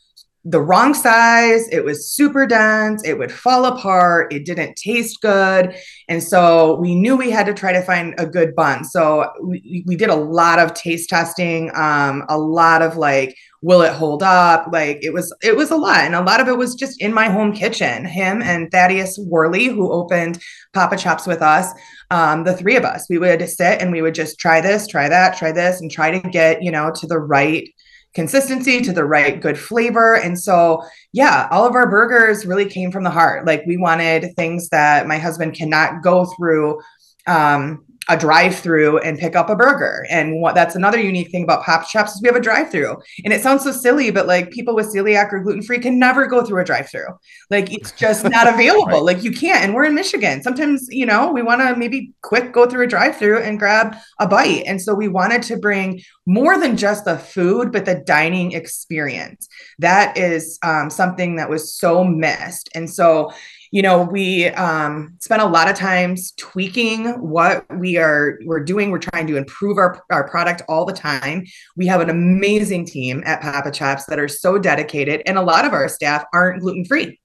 the 0.44 0.60
wrong 0.60 0.92
size. 0.92 1.68
It 1.68 1.84
was 1.84 2.10
super 2.10 2.46
dense. 2.46 3.04
It 3.04 3.16
would 3.16 3.30
fall 3.30 3.64
apart. 3.66 4.32
It 4.32 4.44
didn't 4.44 4.74
taste 4.74 5.20
good. 5.20 5.76
And 6.08 6.20
so 6.20 6.80
we 6.80 6.96
knew 6.96 7.16
we 7.16 7.30
had 7.30 7.46
to 7.46 7.54
try 7.54 7.72
to 7.72 7.82
find 7.82 8.14
a 8.18 8.26
good 8.26 8.56
bun. 8.56 8.84
So 8.84 9.30
we, 9.40 9.84
we 9.86 9.94
did 9.94 10.10
a 10.10 10.16
lot 10.16 10.58
of 10.58 10.74
taste 10.74 11.10
testing, 11.10 11.70
um, 11.76 12.24
a 12.28 12.36
lot 12.36 12.82
of 12.82 12.96
like, 12.96 13.36
will 13.62 13.80
it 13.82 13.92
hold 13.92 14.22
up? 14.22 14.66
Like 14.72 14.98
it 15.02 15.12
was, 15.12 15.34
it 15.42 15.56
was 15.56 15.70
a 15.70 15.76
lot. 15.76 16.00
And 16.00 16.14
a 16.14 16.20
lot 16.20 16.40
of 16.40 16.48
it 16.48 16.58
was 16.58 16.74
just 16.74 17.00
in 17.00 17.14
my 17.14 17.28
home 17.28 17.52
kitchen. 17.52 18.04
Him 18.04 18.42
and 18.42 18.70
Thaddeus 18.70 19.18
Worley, 19.18 19.66
who 19.66 19.90
opened 19.90 20.42
Papa 20.74 20.96
Chops 20.96 21.26
with 21.26 21.40
us, 21.40 21.68
um, 22.10 22.44
the 22.44 22.54
three 22.54 22.76
of 22.76 22.84
us, 22.84 23.06
we 23.08 23.18
would 23.18 23.48
sit 23.48 23.80
and 23.80 23.92
we 23.92 24.02
would 24.02 24.14
just 24.14 24.38
try 24.38 24.60
this, 24.60 24.86
try 24.86 25.08
that, 25.08 25.36
try 25.38 25.52
this, 25.52 25.80
and 25.80 25.90
try 25.90 26.10
to 26.10 26.28
get, 26.28 26.62
you 26.62 26.70
know, 26.70 26.90
to 26.96 27.06
the 27.06 27.18
right 27.18 27.68
consistency 28.14 28.82
to 28.82 28.92
the 28.92 29.04
right 29.04 29.40
good 29.40 29.58
flavor 29.58 30.16
and 30.16 30.38
so 30.38 30.82
yeah 31.12 31.48
all 31.50 31.66
of 31.66 31.74
our 31.74 31.88
burgers 31.88 32.44
really 32.44 32.66
came 32.66 32.92
from 32.92 33.04
the 33.04 33.10
heart 33.10 33.46
like 33.46 33.64
we 33.66 33.78
wanted 33.78 34.36
things 34.36 34.68
that 34.68 35.06
my 35.06 35.16
husband 35.16 35.54
cannot 35.54 36.02
go 36.02 36.26
through 36.36 36.78
um, 37.26 37.84
a 38.08 38.16
drive 38.16 38.56
through 38.56 38.98
and 38.98 39.18
pick 39.18 39.36
up 39.36 39.48
a 39.48 39.54
burger. 39.54 40.04
And 40.10 40.40
what 40.40 40.54
that's 40.54 40.74
another 40.74 40.98
unique 40.98 41.30
thing 41.30 41.44
about 41.44 41.62
Papa 41.62 41.86
Chops 41.88 42.14
is 42.14 42.22
we 42.22 42.26
have 42.26 42.36
a 42.36 42.40
drive 42.40 42.70
through. 42.70 42.96
And 43.24 43.32
it 43.32 43.42
sounds 43.42 43.62
so 43.62 43.70
silly, 43.70 44.10
but 44.10 44.26
like 44.26 44.50
people 44.50 44.74
with 44.74 44.92
celiac 44.92 45.32
or 45.32 45.40
gluten 45.40 45.62
free 45.62 45.78
can 45.78 45.98
never 45.98 46.26
go 46.26 46.44
through 46.44 46.60
a 46.60 46.64
drive 46.64 46.90
through. 46.90 47.06
Like 47.50 47.72
it's 47.72 47.92
just 47.96 48.24
not 48.24 48.48
available. 48.48 48.86
right. 48.86 49.02
Like 49.02 49.22
you 49.22 49.32
can't. 49.32 49.62
And 49.62 49.74
we're 49.74 49.84
in 49.84 49.94
Michigan. 49.94 50.42
Sometimes, 50.42 50.86
you 50.90 51.06
know, 51.06 51.32
we 51.32 51.42
want 51.42 51.60
to 51.60 51.76
maybe 51.76 52.12
quick 52.22 52.52
go 52.52 52.68
through 52.68 52.84
a 52.84 52.88
drive 52.88 53.16
through 53.16 53.38
and 53.38 53.58
grab 53.58 53.96
a 54.18 54.26
bite. 54.26 54.64
And 54.66 54.82
so 54.82 54.94
we 54.94 55.06
wanted 55.08 55.42
to 55.44 55.56
bring 55.56 56.02
more 56.26 56.58
than 56.58 56.76
just 56.76 57.04
the 57.04 57.18
food, 57.18 57.70
but 57.70 57.84
the 57.84 57.94
dining 57.94 58.52
experience. 58.52 59.48
That 59.78 60.16
is 60.16 60.58
um, 60.62 60.90
something 60.90 61.36
that 61.36 61.50
was 61.50 61.72
so 61.72 62.04
missed. 62.04 62.68
And 62.74 62.90
so, 62.90 63.32
you 63.72 63.82
know 63.82 64.02
we 64.02 64.46
um, 64.50 65.16
spent 65.18 65.42
a 65.42 65.46
lot 65.46 65.68
of 65.68 65.74
times 65.74 66.32
tweaking 66.38 67.06
what 67.20 67.66
we 67.76 67.96
are 67.96 68.38
we're 68.44 68.62
doing. 68.62 68.90
We're 68.90 69.00
trying 69.00 69.26
to 69.26 69.36
improve 69.36 69.78
our, 69.78 70.00
our 70.10 70.28
product 70.28 70.62
all 70.68 70.84
the 70.84 70.92
time. 70.92 71.44
We 71.76 71.86
have 71.86 72.00
an 72.00 72.10
amazing 72.10 72.86
team 72.86 73.24
at 73.26 73.42
papa 73.42 73.72
chops 73.72 74.06
that 74.06 74.20
are 74.20 74.28
so 74.28 74.58
dedicated 74.58 75.22
and 75.26 75.36
a 75.36 75.42
lot 75.42 75.64
of 75.64 75.72
our 75.72 75.88
staff 75.88 76.24
aren't 76.32 76.60
gluten 76.60 76.84
free 76.84 77.18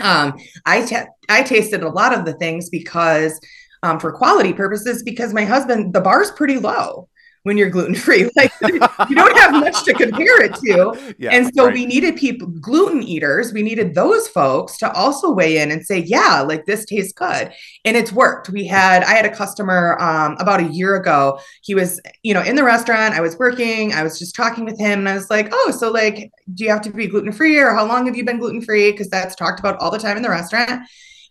um, 0.00 0.38
I, 0.66 0.82
t- 0.82 0.96
I 1.28 1.42
tasted 1.42 1.82
a 1.82 1.88
lot 1.88 2.16
of 2.16 2.24
the 2.24 2.34
things 2.34 2.68
because 2.70 3.38
um, 3.82 3.98
for 3.98 4.12
quality 4.12 4.52
purposes 4.52 5.02
because 5.02 5.32
my 5.32 5.44
husband 5.44 5.94
the 5.94 6.00
bar's 6.00 6.30
pretty 6.30 6.58
low 6.58 7.08
when 7.42 7.56
you're 7.56 7.70
gluten 7.70 7.94
free. 7.94 8.28
Like 8.40 8.52
you 8.62 9.16
don't 9.16 9.36
have 9.36 9.52
much 9.52 9.84
to 9.84 9.92
compare 9.92 10.42
it 10.42 10.54
to. 10.54 11.14
Yeah, 11.18 11.30
and 11.32 11.52
so 11.54 11.66
right. 11.66 11.74
we 11.74 11.84
needed 11.84 12.16
people, 12.16 12.46
gluten 12.46 13.02
eaters, 13.02 13.52
we 13.52 13.62
needed 13.62 13.94
those 13.94 14.28
folks 14.28 14.78
to 14.78 14.90
also 14.92 15.30
weigh 15.30 15.58
in 15.58 15.70
and 15.70 15.84
say, 15.84 15.98
yeah, 15.98 16.40
like 16.40 16.64
this 16.64 16.84
tastes 16.84 17.12
good. 17.12 17.52
And 17.84 17.96
it's 17.96 18.12
worked. 18.12 18.48
We 18.48 18.66
had, 18.66 19.02
I 19.02 19.12
had 19.12 19.26
a 19.26 19.34
customer 19.34 20.00
um, 20.00 20.36
about 20.38 20.60
a 20.60 20.72
year 20.72 20.96
ago. 20.96 21.40
He 21.62 21.74
was, 21.74 22.00
you 22.22 22.32
know, 22.32 22.42
in 22.42 22.56
the 22.56 22.64
restaurant. 22.64 23.14
I 23.14 23.20
was 23.20 23.38
working. 23.38 23.92
I 23.92 24.02
was 24.02 24.18
just 24.18 24.34
talking 24.34 24.64
with 24.64 24.78
him. 24.78 25.00
And 25.00 25.08
I 25.08 25.14
was 25.14 25.28
like, 25.28 25.48
oh, 25.52 25.74
so 25.76 25.90
like, 25.90 26.30
do 26.54 26.64
you 26.64 26.70
have 26.70 26.82
to 26.82 26.90
be 26.90 27.06
gluten 27.06 27.32
free 27.32 27.58
or 27.58 27.74
how 27.74 27.84
long 27.86 28.06
have 28.06 28.16
you 28.16 28.24
been 28.24 28.38
gluten 28.38 28.62
free? 28.62 28.92
Because 28.92 29.08
that's 29.08 29.34
talked 29.34 29.60
about 29.60 29.78
all 29.80 29.90
the 29.90 29.98
time 29.98 30.16
in 30.16 30.22
the 30.22 30.30
restaurant. 30.30 30.82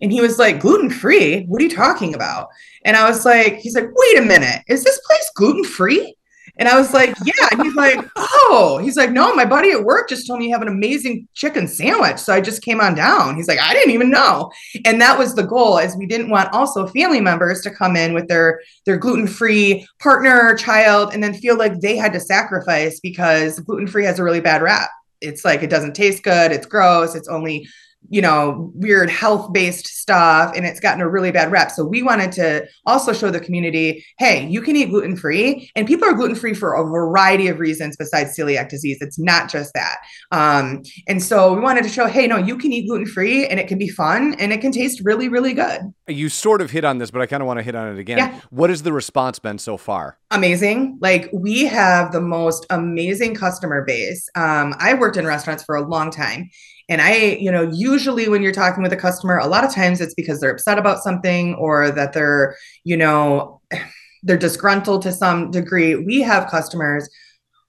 And 0.01 0.12
he 0.12 0.22
was 0.22 0.39
like, 0.39 0.60
gluten 0.60 0.89
free? 0.89 1.44
What 1.44 1.62
are 1.62 1.65
you 1.65 1.75
talking 1.75 2.13
about? 2.13 2.48
And 2.86 2.96
I 2.96 3.08
was 3.08 3.25
like, 3.25 3.58
he's 3.58 3.75
like, 3.75 3.88
wait 3.91 4.20
a 4.20 4.25
minute, 4.25 4.63
is 4.68 4.84
this 4.84 5.00
place 5.06 5.32
gluten 5.36 5.63
free? 5.63 6.15
And 6.60 6.68
I 6.68 6.77
was 6.77 6.94
like, 6.94 7.15
yeah. 7.24 7.48
And 7.51 7.63
he's 7.63 7.75
like, 7.75 8.06
oh, 8.15 8.79
he's 8.84 8.98
like, 8.98 9.12
no, 9.12 9.34
my 9.34 9.46
buddy 9.46 9.72
at 9.72 9.84
work 9.84 10.10
just 10.10 10.27
told 10.27 10.39
me 10.39 10.48
you 10.48 10.53
have 10.53 10.62
an 10.62 10.68
amazing 10.68 11.27
chicken 11.34 11.68
sandwich. 11.68 12.18
So 12.18 12.34
I 12.34 12.41
just 12.41 12.62
came 12.62 12.82
on 12.82 12.96
down. 12.96 13.38
He's 13.38 13.48
like, 13.48 13.62
I 13.62 13.74
didn't 13.74 13.94
even 13.94 14.12
know. 14.12 14.51
And 14.86 15.01
that 15.01 15.18
was 15.18 15.34
the 15.34 15.44
goal 15.44 15.77
is 15.77 15.96
we 15.96 16.06
didn't 16.06 16.29
want 16.29 16.53
also 16.53 16.86
family 16.88 17.22
members 17.22 17.62
to 17.62 17.72
come 17.72 17.96
in 17.96 18.13
with 18.13 18.27
their, 18.27 18.62
their 18.86 18.98
gluten-free 18.98 19.88
partner, 20.00 20.53
child, 20.56 21.13
and 21.13 21.24
then 21.24 21.34
feel 21.34 21.58
like 21.58 21.79
they 21.79 21.96
had 21.96 22.12
to 22.13 22.20
sacrifice 22.20 23.00
because 23.00 23.60
gluten-free 23.62 24.06
has 24.06 24.20
a 24.20 24.24
really 24.24 24.41
bad 24.41 24.62
rap. 24.62 24.89
It's 25.22 25.46
like, 25.46 25.63
it 25.63 25.70
doesn't 25.70 25.96
taste 25.96 26.24
good. 26.24 26.51
It's 26.51 26.65
gross. 26.65 27.15
It's 27.15 27.27
only 27.29 27.68
you 28.08 28.22
know, 28.22 28.72
weird 28.74 29.10
health 29.10 29.51
based 29.53 29.88
stuff 29.88 30.53
and 30.56 30.65
it's 30.65 30.79
gotten 30.79 31.01
a 31.01 31.10
really 31.10 31.32
bad 31.32 31.51
rep. 31.51 31.70
So 31.70 31.86
we 31.86 32.01
wanted 32.01 32.32
to 32.34 32.68
also 32.86 33.13
show 33.13 33.29
the 33.29 33.39
community 33.39 34.06
hey, 34.18 34.48
you 34.48 34.62
can 34.62 34.75
eat 34.75 34.89
gluten 34.89 35.15
free. 35.15 35.70
And 35.75 35.88
people 35.88 36.08
are 36.08 36.13
gluten 36.13 36.36
free 36.36 36.53
for 36.53 36.74
a 36.74 36.84
variety 36.84 37.48
of 37.48 37.60
reasons 37.60 37.96
besides 37.98 38.36
celiac 38.38 38.70
disease. 38.70 38.98
It's 39.01 39.20
not 39.20 39.50
just 39.50 39.74
that. 39.74 39.98
Um, 40.32 40.82
and 41.08 41.22
so 41.22 41.53
we 41.53 41.62
wanted 41.62 41.84
to 41.84 41.89
show 41.89 42.08
hey, 42.08 42.25
no, 42.25 42.38
you 42.38 42.58
can 42.58 42.72
eat 42.72 42.88
gluten 42.88 43.06
free 43.06 43.46
and 43.48 43.60
it 43.60 43.68
can 43.68 43.77
be 43.77 43.89
fun 43.89 44.36
and 44.39 44.51
it 44.51 44.62
can 44.62 44.72
taste 44.72 45.01
really, 45.03 45.29
really 45.29 45.53
good. 45.53 45.82
You 46.08 46.29
sort 46.29 46.62
of 46.62 46.72
hit 46.72 46.86
on 46.86 46.98
this, 46.98 47.12
but 47.12 47.22
I 47.22 47.27
kind 47.27 47.41
of 47.41 47.48
want 47.48 47.60
to 47.60 47.63
hit 47.63 47.75
on 47.75 47.96
it 47.96 48.00
again. 48.00 48.18
Yeah. 48.18 48.39
What 48.50 48.70
has 48.70 48.84
the 48.84 48.94
response 48.94 49.39
been 49.39 49.60
so 49.60 49.77
far? 49.77 50.18
Amazing. 50.32 50.98
Like 51.01 51.29
we 51.32 51.65
have 51.65 52.12
the 52.12 52.22
most 52.22 52.65
amazing 52.70 53.36
customer 53.36 53.84
base. 53.86 54.27
Um, 54.36 54.74
I 54.79 54.96
worked 54.96 55.18
in 55.18 55.25
restaurants 55.25 55.63
for 55.63 55.75
a 55.75 55.88
long 55.88 56.10
time 56.10 56.50
and 56.89 57.01
I, 57.01 57.38
you 57.39 57.51
know, 57.51 57.69
usually 57.72 58.27
when 58.27 58.41
you're 58.41 58.51
talking 58.51 58.81
with 58.81 58.91
a 58.91 58.98
customer, 58.98 59.38
a 59.38 59.48
lot 59.48 59.63
of 59.63 59.74
times 59.74 60.01
it's 60.01 60.15
because 60.15 60.39
they're 60.39 60.51
upset 60.51 60.79
about 60.79 61.03
something 61.03 61.53
or 61.55 61.91
that 61.91 62.13
they're, 62.13 62.58
you 62.84 62.98
know, 62.98 63.62
they're 64.24 64.38
disgruntled 64.38 65.03
to 65.03 65.13
some 65.13 65.50
degree. 65.51 65.96
We 65.96 66.22
have 66.22 66.50
customers 66.50 67.08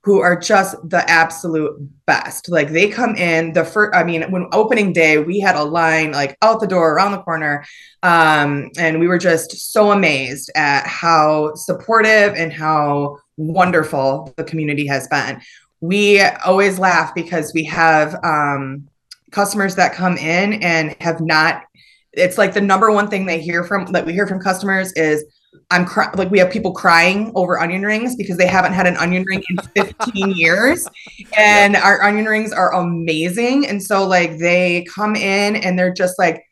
who 0.02 0.20
are 0.20 0.34
just 0.34 0.76
the 0.88 1.08
absolute 1.08 1.76
best. 2.06 2.48
Like 2.48 2.70
they 2.70 2.88
come 2.88 3.14
in 3.16 3.52
the 3.52 3.64
first, 3.64 3.94
I 3.94 4.02
mean, 4.02 4.22
when 4.30 4.48
opening 4.52 4.94
day, 4.94 5.18
we 5.18 5.38
had 5.38 5.56
a 5.56 5.62
line 5.62 6.12
like 6.12 6.36
out 6.40 6.60
the 6.60 6.66
door 6.66 6.94
around 6.94 7.12
the 7.12 7.22
corner. 7.22 7.64
Um, 8.02 8.70
and 8.78 8.98
we 8.98 9.06
were 9.06 9.18
just 9.18 9.72
so 9.72 9.92
amazed 9.92 10.50
at 10.56 10.86
how 10.86 11.54
supportive 11.54 12.34
and 12.34 12.52
how 12.52 13.18
wonderful 13.36 14.32
the 14.36 14.44
community 14.44 14.86
has 14.86 15.06
been. 15.08 15.42
We 15.82 16.20
always 16.22 16.78
laugh 16.78 17.14
because 17.14 17.52
we 17.54 17.64
have 17.64 18.18
um, 18.24 18.88
customers 19.30 19.74
that 19.76 19.92
come 19.94 20.16
in 20.16 20.54
and 20.62 20.96
have 21.00 21.20
not 21.20 21.64
it's 22.12 22.38
like 22.38 22.52
the 22.52 22.60
number 22.60 22.90
one 22.90 23.08
thing 23.08 23.24
they 23.24 23.40
hear 23.40 23.62
from 23.62 23.86
that 23.86 24.04
we 24.04 24.12
hear 24.12 24.26
from 24.26 24.40
customers 24.40 24.92
is 24.94 25.24
I'm 25.70 25.84
cry- 25.84 26.10
like 26.14 26.30
we 26.30 26.38
have 26.38 26.50
people 26.50 26.72
crying 26.72 27.32
over 27.34 27.58
onion 27.58 27.82
rings 27.82 28.16
because 28.16 28.36
they 28.36 28.46
haven't 28.46 28.72
had 28.72 28.86
an 28.86 28.96
onion 28.96 29.24
ring 29.26 29.42
in 29.48 29.84
15 29.84 30.30
years 30.36 30.88
and 31.36 31.76
our 31.76 32.02
onion 32.02 32.26
rings 32.26 32.52
are 32.52 32.74
amazing 32.74 33.66
and 33.66 33.82
so 33.82 34.06
like 34.06 34.38
they 34.38 34.84
come 34.92 35.14
in 35.14 35.56
and 35.56 35.78
they're 35.78 35.92
just 35.92 36.18
like 36.18 36.44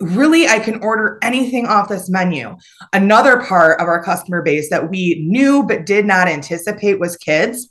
really 0.00 0.46
I 0.46 0.58
can 0.58 0.82
order 0.82 1.18
anything 1.22 1.66
off 1.66 1.88
this 1.88 2.08
menu. 2.08 2.56
Another 2.92 3.42
part 3.42 3.80
of 3.80 3.88
our 3.88 4.02
customer 4.02 4.42
base 4.42 4.70
that 4.70 4.90
we 4.90 5.24
knew 5.26 5.64
but 5.64 5.86
did 5.86 6.06
not 6.06 6.28
anticipate 6.28 7.00
was 7.00 7.16
kids. 7.16 7.70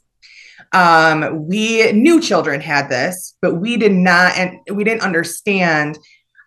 Um, 0.71 1.47
we 1.47 1.91
knew 1.91 2.21
children 2.21 2.61
had 2.61 2.89
this, 2.89 3.35
but 3.41 3.55
we 3.55 3.77
did 3.77 3.93
not, 3.93 4.37
and 4.37 4.59
we 4.73 4.83
didn't 4.83 5.01
understand 5.01 5.97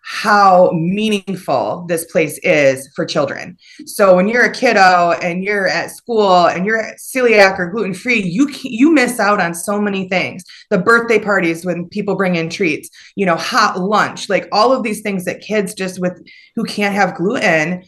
how 0.05 0.69
meaningful 0.73 1.85
this 1.87 2.03
place 2.11 2.37
is 2.39 2.89
for 2.93 3.05
children. 3.05 3.57
So 3.85 4.17
when 4.17 4.27
you're 4.27 4.43
a 4.43 4.51
kiddo 4.51 5.13
and 5.21 5.43
you're 5.43 5.69
at 5.69 5.91
school 5.91 6.47
and 6.47 6.65
you're 6.65 6.83
celiac 6.97 7.57
or 7.57 7.69
gluten 7.69 7.93
free, 7.93 8.21
you 8.21 8.49
you 8.63 8.93
miss 8.93 9.17
out 9.19 9.39
on 9.39 9.53
so 9.53 9.79
many 9.79 10.09
things. 10.09 10.43
The 10.69 10.77
birthday 10.77 11.19
parties 11.19 11.65
when 11.65 11.87
people 11.87 12.15
bring 12.15 12.35
in 12.35 12.49
treats, 12.49 12.89
you 13.15 13.25
know, 13.25 13.37
hot 13.37 13.79
lunch, 13.79 14.27
like 14.27 14.49
all 14.51 14.73
of 14.73 14.83
these 14.83 15.01
things 15.01 15.23
that 15.23 15.41
kids 15.41 15.73
just 15.73 15.99
with 15.99 16.21
who 16.55 16.65
can't 16.65 16.93
have 16.93 17.15
gluten 17.15 17.83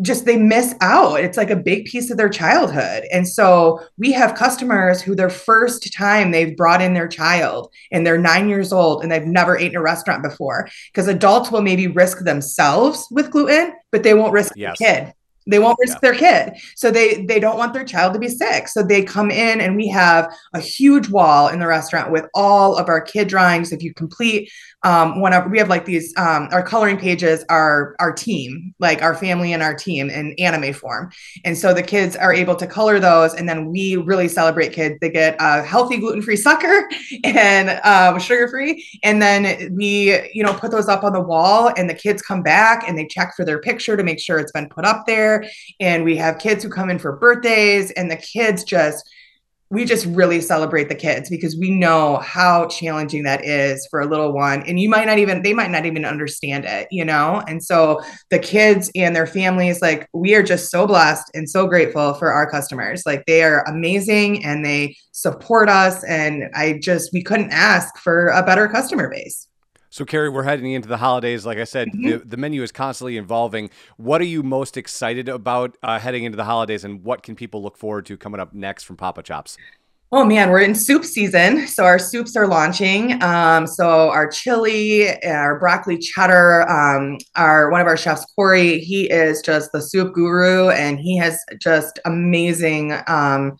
just 0.00 0.24
they 0.24 0.36
miss 0.36 0.74
out. 0.80 1.20
It's 1.20 1.36
like 1.36 1.50
a 1.50 1.56
big 1.56 1.86
piece 1.86 2.10
of 2.10 2.16
their 2.16 2.28
childhood. 2.28 3.04
And 3.12 3.26
so 3.26 3.80
we 3.96 4.12
have 4.12 4.34
customers 4.34 5.02
who 5.02 5.14
their 5.14 5.30
first 5.30 5.92
time 5.92 6.30
they've 6.30 6.56
brought 6.56 6.80
in 6.80 6.94
their 6.94 7.08
child 7.08 7.72
and 7.90 8.06
they're 8.06 8.18
nine 8.18 8.48
years 8.48 8.72
old 8.72 9.02
and 9.02 9.10
they've 9.10 9.24
never 9.24 9.58
eaten 9.58 9.76
a 9.76 9.82
restaurant 9.82 10.22
before. 10.22 10.68
Because 10.92 11.08
adults 11.08 11.50
will 11.50 11.62
maybe 11.62 11.86
risk 11.88 12.24
themselves 12.24 13.06
with 13.10 13.30
gluten, 13.30 13.74
but 13.90 14.02
they 14.02 14.14
won't 14.14 14.32
risk 14.32 14.52
yes. 14.56 14.78
the 14.78 14.84
kid. 14.84 15.14
They 15.48 15.58
won't 15.58 15.78
risk 15.80 15.98
yeah. 16.02 16.10
their 16.10 16.14
kid. 16.14 16.60
So 16.76 16.90
they 16.90 17.24
they 17.24 17.40
don't 17.40 17.56
want 17.56 17.72
their 17.72 17.84
child 17.84 18.12
to 18.12 18.18
be 18.18 18.28
sick. 18.28 18.68
So 18.68 18.82
they 18.82 19.02
come 19.02 19.30
in 19.30 19.60
and 19.60 19.76
we 19.76 19.88
have 19.88 20.30
a 20.52 20.60
huge 20.60 21.08
wall 21.08 21.48
in 21.48 21.58
the 21.58 21.66
restaurant 21.66 22.12
with 22.12 22.26
all 22.34 22.76
of 22.76 22.88
our 22.88 23.00
kid 23.00 23.28
drawings. 23.28 23.72
If 23.72 23.82
you 23.82 23.94
complete 23.94 24.50
um, 24.84 25.20
one 25.20 25.32
of 25.32 25.50
we 25.50 25.58
have 25.58 25.68
like 25.68 25.84
these 25.84 26.16
um, 26.16 26.48
our 26.52 26.62
coloring 26.62 26.98
pages 26.98 27.44
are 27.48 27.96
our 27.98 28.12
team 28.12 28.74
like 28.78 29.02
our 29.02 29.14
family 29.14 29.52
and 29.52 29.62
our 29.62 29.74
team 29.74 30.08
in 30.08 30.34
anime 30.38 30.72
form. 30.72 31.10
And 31.44 31.58
so 31.58 31.74
the 31.74 31.82
kids 31.82 32.14
are 32.14 32.32
able 32.32 32.54
to 32.56 32.66
color 32.66 33.00
those 33.00 33.34
and 33.34 33.48
then 33.48 33.70
we 33.70 33.96
really 33.96 34.28
celebrate 34.28 34.72
kids. 34.72 34.96
They 35.00 35.10
get 35.10 35.36
a 35.40 35.62
healthy 35.62 35.96
gluten-free 35.98 36.36
sucker 36.36 36.88
and 37.24 37.80
um, 37.84 38.20
sugar-free. 38.20 38.86
And 39.02 39.20
then 39.20 39.74
we 39.74 40.30
you 40.32 40.44
know 40.44 40.54
put 40.54 40.70
those 40.70 40.88
up 40.88 41.02
on 41.02 41.12
the 41.12 41.20
wall 41.20 41.72
and 41.76 41.90
the 41.90 41.94
kids 41.94 42.22
come 42.22 42.42
back 42.42 42.88
and 42.88 42.96
they 42.96 43.06
check 43.06 43.34
for 43.36 43.44
their 43.44 43.60
picture 43.60 43.96
to 43.96 44.04
make 44.04 44.20
sure 44.20 44.38
it's 44.38 44.52
been 44.52 44.68
put 44.68 44.84
up 44.84 45.06
there. 45.06 45.44
And 45.80 46.04
we 46.04 46.16
have 46.16 46.38
kids 46.38 46.62
who 46.62 46.70
come 46.70 46.88
in 46.88 47.00
for 47.00 47.16
birthdays 47.16 47.90
and 47.92 48.10
the 48.10 48.16
kids 48.16 48.62
just 48.62 49.08
we 49.70 49.84
just 49.84 50.06
really 50.06 50.40
celebrate 50.40 50.88
the 50.88 50.94
kids 50.94 51.28
because 51.28 51.56
we 51.58 51.70
know 51.70 52.16
how 52.18 52.66
challenging 52.66 53.22
that 53.24 53.44
is 53.44 53.86
for 53.90 54.00
a 54.00 54.06
little 54.06 54.32
one 54.32 54.62
and 54.66 54.80
you 54.80 54.88
might 54.88 55.06
not 55.06 55.18
even 55.18 55.42
they 55.42 55.52
might 55.52 55.70
not 55.70 55.86
even 55.86 56.04
understand 56.04 56.64
it 56.64 56.88
you 56.90 57.04
know? 57.04 57.42
And 57.46 57.62
so 57.62 58.00
the 58.30 58.38
kids 58.38 58.90
and 58.94 59.14
their 59.14 59.26
families 59.26 59.82
like 59.82 60.08
we 60.12 60.34
are 60.34 60.42
just 60.42 60.70
so 60.70 60.86
blessed 60.86 61.30
and 61.34 61.48
so 61.48 61.66
grateful 61.66 62.14
for 62.14 62.32
our 62.32 62.50
customers. 62.50 63.02
Like 63.04 63.24
they 63.26 63.42
are 63.42 63.62
amazing 63.68 64.44
and 64.44 64.64
they 64.64 64.96
support 65.18 65.68
us 65.68 66.04
and 66.04 66.44
i 66.54 66.78
just 66.80 67.12
we 67.12 67.22
couldn't 67.22 67.50
ask 67.50 67.98
for 67.98 68.28
a 68.28 68.42
better 68.42 68.68
customer 68.68 69.10
base 69.10 69.48
so, 69.90 70.04
Kerry, 70.04 70.28
we're 70.28 70.42
heading 70.42 70.72
into 70.72 70.88
the 70.88 70.98
holidays. 70.98 71.46
Like 71.46 71.58
I 71.58 71.64
said, 71.64 71.88
mm-hmm. 71.88 72.08
the, 72.08 72.18
the 72.18 72.36
menu 72.36 72.62
is 72.62 72.72
constantly 72.72 73.16
evolving. 73.16 73.70
What 73.96 74.20
are 74.20 74.26
you 74.26 74.42
most 74.42 74.76
excited 74.76 75.28
about 75.28 75.76
uh, 75.82 75.98
heading 75.98 76.24
into 76.24 76.36
the 76.36 76.44
holidays, 76.44 76.84
and 76.84 77.02
what 77.04 77.22
can 77.22 77.34
people 77.34 77.62
look 77.62 77.76
forward 77.76 78.06
to 78.06 78.16
coming 78.16 78.40
up 78.40 78.52
next 78.52 78.84
from 78.84 78.96
Papa 78.96 79.22
Chops? 79.22 79.56
Oh 80.10 80.24
man, 80.24 80.48
we're 80.48 80.60
in 80.60 80.74
soup 80.74 81.04
season. 81.04 81.66
So 81.66 81.84
our 81.84 81.98
soups 81.98 82.34
are 82.34 82.46
launching. 82.46 83.22
Um, 83.22 83.66
so 83.66 84.08
our 84.08 84.26
chili, 84.26 85.22
our 85.22 85.58
broccoli 85.58 85.98
cheddar, 85.98 86.66
um, 86.66 87.18
our 87.36 87.70
one 87.70 87.82
of 87.82 87.86
our 87.86 87.96
chefs, 87.96 88.24
Corey, 88.34 88.78
he 88.78 89.10
is 89.10 89.42
just 89.42 89.70
the 89.72 89.82
soup 89.82 90.14
guru 90.14 90.70
and 90.70 90.98
he 90.98 91.18
has 91.18 91.38
just 91.60 91.98
amazing 92.06 92.94
um, 93.06 93.58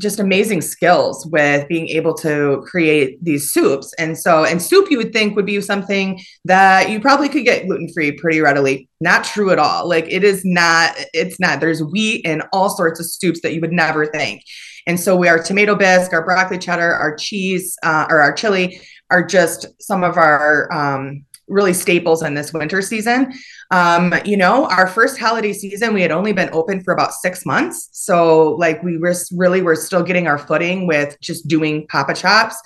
just 0.00 0.18
amazing 0.18 0.60
skills 0.60 1.26
with 1.26 1.68
being 1.68 1.88
able 1.88 2.14
to 2.14 2.64
create 2.66 3.22
these 3.22 3.52
soups. 3.52 3.92
And 3.98 4.18
so, 4.18 4.44
and 4.44 4.60
soup 4.60 4.90
you 4.90 4.96
would 4.98 5.12
think 5.12 5.36
would 5.36 5.46
be 5.46 5.60
something 5.60 6.20
that 6.44 6.90
you 6.90 7.00
probably 7.00 7.28
could 7.28 7.44
get 7.44 7.66
gluten 7.66 7.88
free 7.92 8.12
pretty 8.12 8.40
readily. 8.40 8.88
Not 9.00 9.24
true 9.24 9.50
at 9.50 9.58
all. 9.58 9.88
Like 9.88 10.06
it 10.08 10.24
is 10.24 10.42
not, 10.44 10.94
it's 11.14 11.38
not. 11.38 11.60
There's 11.60 11.82
wheat 11.82 12.26
and 12.26 12.42
all 12.52 12.70
sorts 12.70 12.98
of 12.98 13.10
soups 13.10 13.40
that 13.42 13.54
you 13.54 13.60
would 13.60 13.72
never 13.72 14.06
think. 14.06 14.42
And 14.86 14.98
so, 14.98 15.14
we 15.16 15.28
are 15.28 15.42
tomato 15.42 15.76
bisque, 15.76 16.12
our 16.12 16.24
broccoli 16.24 16.58
cheddar, 16.58 16.94
our 16.94 17.14
cheese, 17.14 17.76
uh, 17.82 18.06
or 18.08 18.20
our 18.20 18.32
chili 18.32 18.80
are 19.10 19.24
just 19.24 19.66
some 19.80 20.04
of 20.04 20.16
our 20.16 20.72
um, 20.72 21.24
really 21.50 21.72
staples 21.74 22.22
in 22.22 22.34
this 22.34 22.52
winter 22.52 22.80
season. 22.80 23.32
Um, 23.70 24.14
you 24.24 24.36
know, 24.36 24.66
our 24.66 24.86
first 24.86 25.18
holiday 25.18 25.52
season, 25.52 25.92
we 25.92 26.02
had 26.02 26.10
only 26.10 26.32
been 26.32 26.50
open 26.52 26.82
for 26.82 26.94
about 26.94 27.12
six 27.12 27.44
months. 27.44 27.88
So, 27.92 28.52
like, 28.52 28.82
we 28.82 28.96
were 28.96 29.14
really 29.32 29.62
were 29.62 29.76
still 29.76 30.02
getting 30.02 30.26
our 30.26 30.38
footing 30.38 30.86
with 30.86 31.18
just 31.20 31.48
doing 31.48 31.86
Papa 31.88 32.14
Chops. 32.14 32.56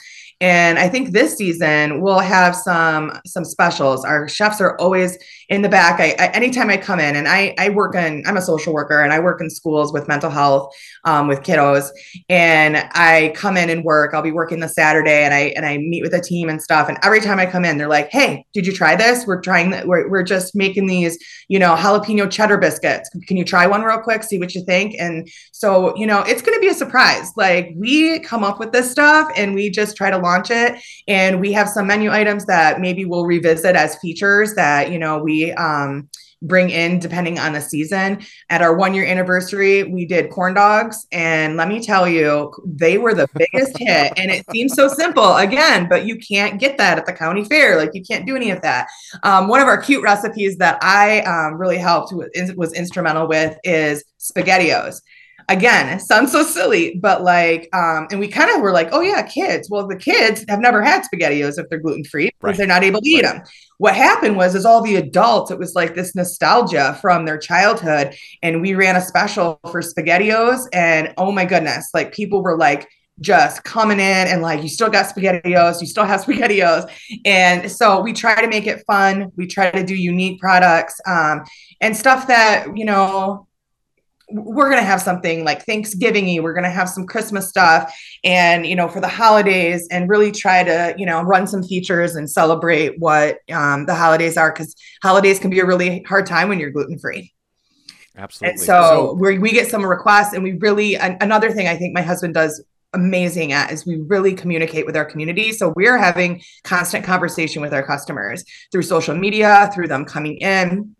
And 0.44 0.78
I 0.78 0.90
think 0.90 1.12
this 1.12 1.38
season 1.38 2.02
we'll 2.02 2.18
have 2.18 2.54
some 2.54 3.18
some 3.24 3.46
specials. 3.46 4.04
Our 4.04 4.28
chefs 4.28 4.60
are 4.60 4.76
always 4.78 5.16
in 5.48 5.62
the 5.62 5.70
back. 5.70 6.00
I, 6.00 6.14
I 6.18 6.26
anytime 6.34 6.68
I 6.68 6.76
come 6.76 7.00
in 7.00 7.16
and 7.16 7.26
I 7.26 7.54
I 7.58 7.70
work 7.70 7.94
in 7.94 8.22
I'm 8.26 8.36
a 8.36 8.42
social 8.42 8.74
worker 8.74 9.02
and 9.02 9.10
I 9.10 9.20
work 9.20 9.40
in 9.40 9.48
schools 9.48 9.90
with 9.90 10.06
mental 10.06 10.28
health 10.28 10.70
um, 11.04 11.28
with 11.28 11.40
kiddos. 11.40 11.88
And 12.28 12.76
I 12.92 13.32
come 13.34 13.56
in 13.56 13.70
and 13.70 13.84
work. 13.84 14.12
I'll 14.12 14.20
be 14.20 14.32
working 14.32 14.60
the 14.60 14.68
Saturday 14.68 15.24
and 15.24 15.32
I 15.32 15.54
and 15.56 15.64
I 15.64 15.78
meet 15.78 16.02
with 16.02 16.12
a 16.12 16.20
team 16.20 16.50
and 16.50 16.60
stuff. 16.60 16.90
And 16.90 16.98
every 17.02 17.22
time 17.22 17.38
I 17.38 17.46
come 17.46 17.64
in, 17.64 17.78
they're 17.78 17.88
like, 17.88 18.10
"Hey, 18.10 18.44
did 18.52 18.66
you 18.66 18.74
try 18.74 18.96
this? 18.96 19.26
We're 19.26 19.40
trying. 19.40 19.70
We're 19.88 20.10
we're 20.10 20.24
just 20.24 20.54
making 20.54 20.88
these 20.88 21.16
you 21.48 21.58
know 21.58 21.74
jalapeno 21.74 22.30
cheddar 22.30 22.58
biscuits. 22.58 23.08
Can 23.26 23.38
you 23.38 23.46
try 23.46 23.66
one 23.66 23.80
real 23.80 23.98
quick? 23.98 24.22
See 24.22 24.38
what 24.38 24.54
you 24.54 24.62
think." 24.66 24.94
And 24.98 25.26
so 25.52 25.96
you 25.96 26.06
know 26.06 26.20
it's 26.20 26.42
going 26.42 26.54
to 26.54 26.60
be 26.60 26.68
a 26.68 26.74
surprise. 26.74 27.32
Like 27.34 27.72
we 27.76 28.18
come 28.18 28.44
up 28.44 28.60
with 28.60 28.72
this 28.72 28.90
stuff 28.90 29.30
and 29.38 29.54
we 29.54 29.70
just 29.70 29.96
try 29.96 30.10
to 30.10 30.18
launch 30.18 30.33
it. 30.50 30.82
And 31.08 31.40
we 31.40 31.52
have 31.52 31.68
some 31.68 31.86
menu 31.86 32.10
items 32.10 32.46
that 32.46 32.80
maybe 32.80 33.04
we'll 33.04 33.26
revisit 33.26 33.76
as 33.76 33.96
features 33.96 34.54
that, 34.54 34.90
you 34.90 34.98
know, 34.98 35.18
we 35.18 35.52
um, 35.52 36.08
bring 36.44 36.70
in 36.70 36.98
depending 36.98 37.38
on 37.38 37.52
the 37.52 37.60
season. 37.60 38.20
At 38.50 38.62
our 38.62 38.74
one 38.76 38.94
year 38.94 39.04
anniversary, 39.06 39.82
we 39.84 40.04
did 40.04 40.30
corn 40.30 40.54
dogs. 40.54 41.06
And 41.10 41.56
let 41.56 41.68
me 41.68 41.82
tell 41.82 42.08
you, 42.08 42.52
they 42.66 42.98
were 42.98 43.14
the 43.14 43.28
biggest 43.34 43.78
hit. 43.78 44.12
And 44.24 44.30
it 44.30 44.44
seems 44.50 44.74
so 44.74 44.88
simple 44.88 45.36
again, 45.36 45.88
but 45.88 46.06
you 46.06 46.16
can't 46.16 46.60
get 46.60 46.78
that 46.78 46.98
at 46.98 47.06
the 47.06 47.12
county 47.12 47.44
fair. 47.44 47.76
Like 47.76 47.90
you 47.94 48.02
can't 48.02 48.26
do 48.26 48.36
any 48.36 48.50
of 48.50 48.62
that. 48.62 48.86
Um, 49.22 49.48
one 49.48 49.60
of 49.60 49.66
our 49.66 49.80
cute 49.80 50.02
recipes 50.02 50.56
that 50.58 50.78
I 50.82 51.20
um, 51.22 51.54
really 51.54 51.78
helped 51.78 52.12
with, 52.12 52.30
was 52.56 52.72
instrumental 52.72 53.26
with 53.26 53.58
is 53.64 54.04
SpaghettiOs. 54.18 55.00
Again 55.48 55.98
sounds 56.00 56.32
so 56.32 56.42
silly 56.42 56.98
but 57.00 57.22
like 57.22 57.68
um 57.72 58.06
and 58.10 58.20
we 58.20 58.28
kind 58.28 58.50
of 58.50 58.60
were 58.60 58.72
like 58.72 58.88
oh 58.92 59.00
yeah 59.00 59.22
kids. 59.22 59.68
Well 59.70 59.86
the 59.86 59.96
kids 59.96 60.44
have 60.48 60.60
never 60.60 60.82
had 60.82 61.04
spaghettios 61.04 61.58
if 61.58 61.68
they're 61.68 61.80
gluten-free 61.80 62.26
because 62.26 62.38
right. 62.42 62.56
they're 62.56 62.66
not 62.66 62.84
able 62.84 63.00
to 63.00 63.08
eat 63.08 63.22
them. 63.22 63.42
What 63.78 63.94
happened 63.94 64.36
was 64.36 64.54
is 64.54 64.64
all 64.64 64.82
the 64.82 64.96
adults 64.96 65.50
it 65.50 65.58
was 65.58 65.74
like 65.74 65.94
this 65.94 66.14
nostalgia 66.14 66.98
from 67.00 67.24
their 67.24 67.38
childhood 67.38 68.14
and 68.42 68.60
we 68.60 68.74
ran 68.74 68.96
a 68.96 69.00
special 69.00 69.60
for 69.70 69.80
spaghettios 69.80 70.66
and 70.72 71.12
oh 71.16 71.32
my 71.32 71.44
goodness 71.44 71.88
like 71.94 72.12
people 72.12 72.42
were 72.42 72.56
like 72.56 72.88
just 73.20 73.62
coming 73.62 74.00
in 74.00 74.26
and 74.28 74.42
like 74.42 74.62
you 74.62 74.68
still 74.68 74.90
got 74.90 75.06
spaghettios 75.06 75.80
you 75.80 75.86
still 75.86 76.04
have 76.04 76.24
spaghettios. 76.24 76.90
And 77.24 77.70
so 77.70 78.00
we 78.00 78.12
try 78.12 78.40
to 78.40 78.48
make 78.48 78.66
it 78.66 78.84
fun 78.86 79.30
we 79.36 79.46
try 79.46 79.70
to 79.70 79.84
do 79.84 79.94
unique 79.94 80.40
products 80.40 81.00
um, 81.06 81.44
and 81.80 81.96
stuff 81.96 82.26
that 82.28 82.76
you 82.76 82.84
know 82.84 83.46
we're 84.34 84.68
going 84.68 84.80
to 84.80 84.86
have 84.86 85.00
something 85.00 85.44
like 85.44 85.64
Thanksgiving 85.64 86.42
we're 86.42 86.52
going 86.52 86.64
to 86.64 86.70
have 86.70 86.88
some 86.88 87.06
Christmas 87.06 87.48
stuff 87.48 87.94
and 88.24 88.66
you 88.66 88.74
know 88.74 88.88
for 88.88 89.00
the 89.00 89.08
holidays 89.08 89.86
and 89.90 90.08
really 90.08 90.32
try 90.32 90.64
to 90.64 90.94
you 90.98 91.06
know 91.06 91.22
run 91.22 91.46
some 91.46 91.62
features 91.62 92.16
and 92.16 92.28
celebrate 92.28 92.98
what 92.98 93.38
um, 93.52 93.86
the 93.86 93.94
holidays 93.94 94.36
are 94.36 94.52
because 94.52 94.74
holidays 95.02 95.38
can 95.38 95.50
be 95.50 95.60
a 95.60 95.64
really 95.64 96.02
hard 96.02 96.26
time 96.26 96.48
when 96.48 96.58
you're 96.58 96.70
gluten 96.70 96.98
free 96.98 97.32
absolutely. 98.16 98.52
and 98.52 98.60
so, 98.60 98.82
so 98.82 99.12
we 99.14 99.38
we 99.38 99.52
get 99.52 99.68
some 99.68 99.84
requests 99.84 100.34
and 100.34 100.42
we 100.42 100.52
really 100.54 100.96
an, 100.96 101.16
another 101.20 101.50
thing 101.52 101.68
I 101.68 101.76
think 101.76 101.94
my 101.94 102.02
husband 102.02 102.34
does 102.34 102.62
amazing 102.92 103.52
at 103.52 103.72
is 103.72 103.84
we 103.84 103.96
really 103.96 104.34
communicate 104.34 104.86
with 104.86 104.96
our 104.96 105.04
community. 105.04 105.50
So 105.50 105.72
we're 105.74 105.98
having 105.98 106.40
constant 106.62 107.04
conversation 107.04 107.60
with 107.60 107.74
our 107.74 107.84
customers 107.84 108.44
through 108.70 108.82
social 108.82 109.16
media, 109.16 109.68
through 109.74 109.88
them 109.88 110.04
coming 110.04 110.36
in 110.36 110.94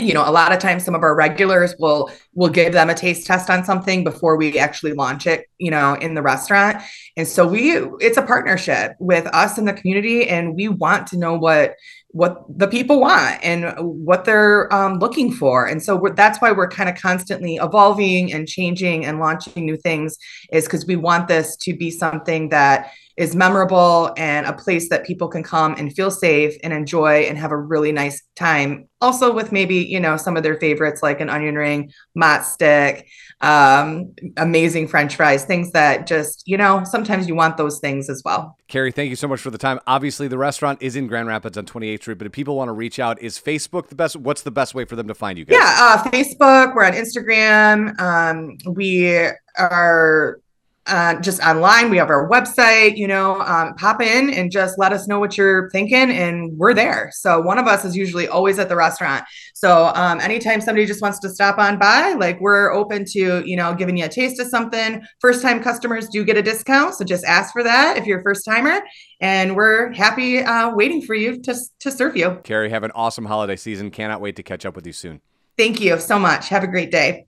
you 0.00 0.14
know 0.14 0.28
a 0.28 0.30
lot 0.30 0.52
of 0.52 0.58
times 0.58 0.84
some 0.84 0.94
of 0.94 1.02
our 1.02 1.14
regulars 1.14 1.74
will 1.78 2.10
will 2.34 2.48
give 2.48 2.72
them 2.72 2.90
a 2.90 2.94
taste 2.94 3.26
test 3.26 3.50
on 3.50 3.64
something 3.64 4.04
before 4.04 4.36
we 4.36 4.58
actually 4.58 4.92
launch 4.92 5.26
it 5.26 5.46
you 5.58 5.70
know 5.70 5.94
in 5.94 6.14
the 6.14 6.22
restaurant. 6.22 6.82
And 7.16 7.26
so 7.26 7.46
we 7.46 7.76
it's 8.00 8.16
a 8.16 8.22
partnership 8.22 8.94
with 8.98 9.26
us 9.34 9.58
and 9.58 9.66
the 9.66 9.72
community 9.72 10.28
and 10.28 10.54
we 10.54 10.68
want 10.68 11.06
to 11.08 11.18
know 11.18 11.34
what 11.34 11.74
what 12.12 12.44
the 12.48 12.66
people 12.66 13.00
want 13.00 13.38
and 13.44 13.74
what 13.78 14.24
they're 14.24 14.72
um, 14.72 14.98
looking 14.98 15.30
for. 15.30 15.66
And 15.66 15.82
so 15.82 16.02
that's 16.14 16.40
why 16.40 16.52
we're 16.52 16.68
kind 16.68 16.88
of 16.88 16.96
constantly 16.96 17.56
evolving 17.56 18.32
and 18.32 18.48
changing 18.48 19.04
and 19.04 19.20
launching 19.20 19.66
new 19.66 19.76
things 19.76 20.16
is 20.50 20.64
because 20.64 20.86
we 20.86 20.96
want 20.96 21.28
this 21.28 21.54
to 21.56 21.76
be 21.76 21.90
something 21.90 22.48
that 22.48 22.92
is 23.18 23.34
memorable 23.34 24.14
and 24.16 24.46
a 24.46 24.52
place 24.52 24.88
that 24.88 25.04
people 25.04 25.26
can 25.26 25.42
come 25.42 25.74
and 25.76 25.92
feel 25.92 26.10
safe 26.10 26.56
and 26.62 26.72
enjoy 26.72 27.22
and 27.22 27.36
have 27.36 27.50
a 27.50 27.56
really 27.56 27.90
nice 27.90 28.22
time. 28.36 28.88
Also, 29.00 29.32
with 29.32 29.50
maybe, 29.50 29.74
you 29.74 29.98
know, 29.98 30.16
some 30.16 30.36
of 30.36 30.44
their 30.44 30.56
favorites 30.56 31.02
like 31.02 31.20
an 31.20 31.28
onion 31.28 31.56
ring, 31.56 31.92
mott 32.14 32.46
stick, 32.46 33.08
um, 33.40 34.14
amazing 34.36 34.86
french 34.86 35.16
fries, 35.16 35.44
things 35.44 35.72
that 35.72 36.06
just, 36.06 36.44
you 36.46 36.56
know, 36.56 36.84
sometimes 36.84 37.26
you 37.26 37.34
want 37.34 37.56
those 37.56 37.80
things 37.80 38.08
as 38.08 38.22
well. 38.24 38.56
Kerry, 38.68 38.92
thank 38.92 39.10
you 39.10 39.16
so 39.16 39.26
much 39.26 39.40
for 39.40 39.50
the 39.50 39.58
time. 39.58 39.80
Obviously, 39.88 40.28
the 40.28 40.38
restaurant 40.38 40.80
is 40.80 40.94
in 40.94 41.08
Grand 41.08 41.26
Rapids 41.26 41.58
on 41.58 41.66
28th 41.66 42.00
Street, 42.02 42.18
but 42.18 42.26
if 42.28 42.32
people 42.32 42.56
want 42.56 42.68
to 42.68 42.72
reach 42.72 43.00
out, 43.00 43.20
is 43.20 43.36
Facebook 43.36 43.88
the 43.88 43.96
best? 43.96 44.14
What's 44.14 44.42
the 44.42 44.52
best 44.52 44.76
way 44.76 44.84
for 44.84 44.94
them 44.94 45.08
to 45.08 45.14
find 45.14 45.36
you 45.36 45.44
guys? 45.44 45.58
Yeah, 45.58 45.76
uh, 45.76 46.10
Facebook, 46.10 46.76
we're 46.76 46.84
on 46.84 46.92
Instagram. 46.92 48.00
Um, 48.00 48.58
we 48.74 49.28
are 49.58 50.40
uh, 50.88 51.20
just 51.20 51.40
online. 51.40 51.90
We 51.90 51.98
have 51.98 52.10
our 52.10 52.28
website, 52.28 52.96
you 52.96 53.06
know, 53.06 53.40
um, 53.42 53.74
pop 53.74 54.02
in 54.02 54.30
and 54.30 54.50
just 54.50 54.78
let 54.78 54.92
us 54.92 55.06
know 55.06 55.20
what 55.20 55.36
you're 55.36 55.70
thinking, 55.70 56.10
and 56.10 56.56
we're 56.58 56.74
there. 56.74 57.10
So 57.14 57.40
one 57.40 57.58
of 57.58 57.66
us 57.66 57.84
is 57.84 57.96
usually 57.96 58.26
always 58.26 58.58
at 58.58 58.68
the 58.68 58.76
restaurant. 58.76 59.24
So 59.54 59.92
um, 59.94 60.20
anytime 60.20 60.60
somebody 60.60 60.86
just 60.86 61.02
wants 61.02 61.18
to 61.20 61.28
stop 61.28 61.58
on 61.58 61.78
by, 61.78 62.14
like 62.14 62.40
we're 62.40 62.72
open 62.72 63.04
to, 63.12 63.42
you 63.46 63.56
know, 63.56 63.74
giving 63.74 63.96
you 63.96 64.06
a 64.06 64.08
taste 64.08 64.40
of 64.40 64.48
something. 64.48 65.02
First 65.20 65.42
time 65.42 65.62
customers 65.62 66.08
do 66.08 66.24
get 66.24 66.36
a 66.36 66.42
discount, 66.42 66.94
so 66.94 67.04
just 67.04 67.24
ask 67.24 67.52
for 67.52 67.62
that 67.62 67.96
if 67.96 68.06
you're 68.06 68.20
a 68.20 68.22
first 68.22 68.44
timer, 68.44 68.80
and 69.20 69.54
we're 69.54 69.92
happy 69.92 70.38
uh, 70.38 70.74
waiting 70.74 71.02
for 71.02 71.14
you 71.14 71.40
to 71.42 71.54
to 71.80 71.90
serve 71.92 72.16
you. 72.16 72.40
Kerry, 72.42 72.70
have 72.70 72.82
an 72.82 72.92
awesome 72.94 73.26
holiday 73.26 73.56
season. 73.56 73.90
Cannot 73.90 74.20
wait 74.20 74.36
to 74.36 74.42
catch 74.42 74.66
up 74.66 74.74
with 74.74 74.86
you 74.86 74.92
soon. 74.92 75.20
Thank 75.56 75.80
you 75.80 75.98
so 75.98 76.18
much. 76.18 76.48
Have 76.48 76.64
a 76.64 76.68
great 76.68 76.90
day. 76.90 77.27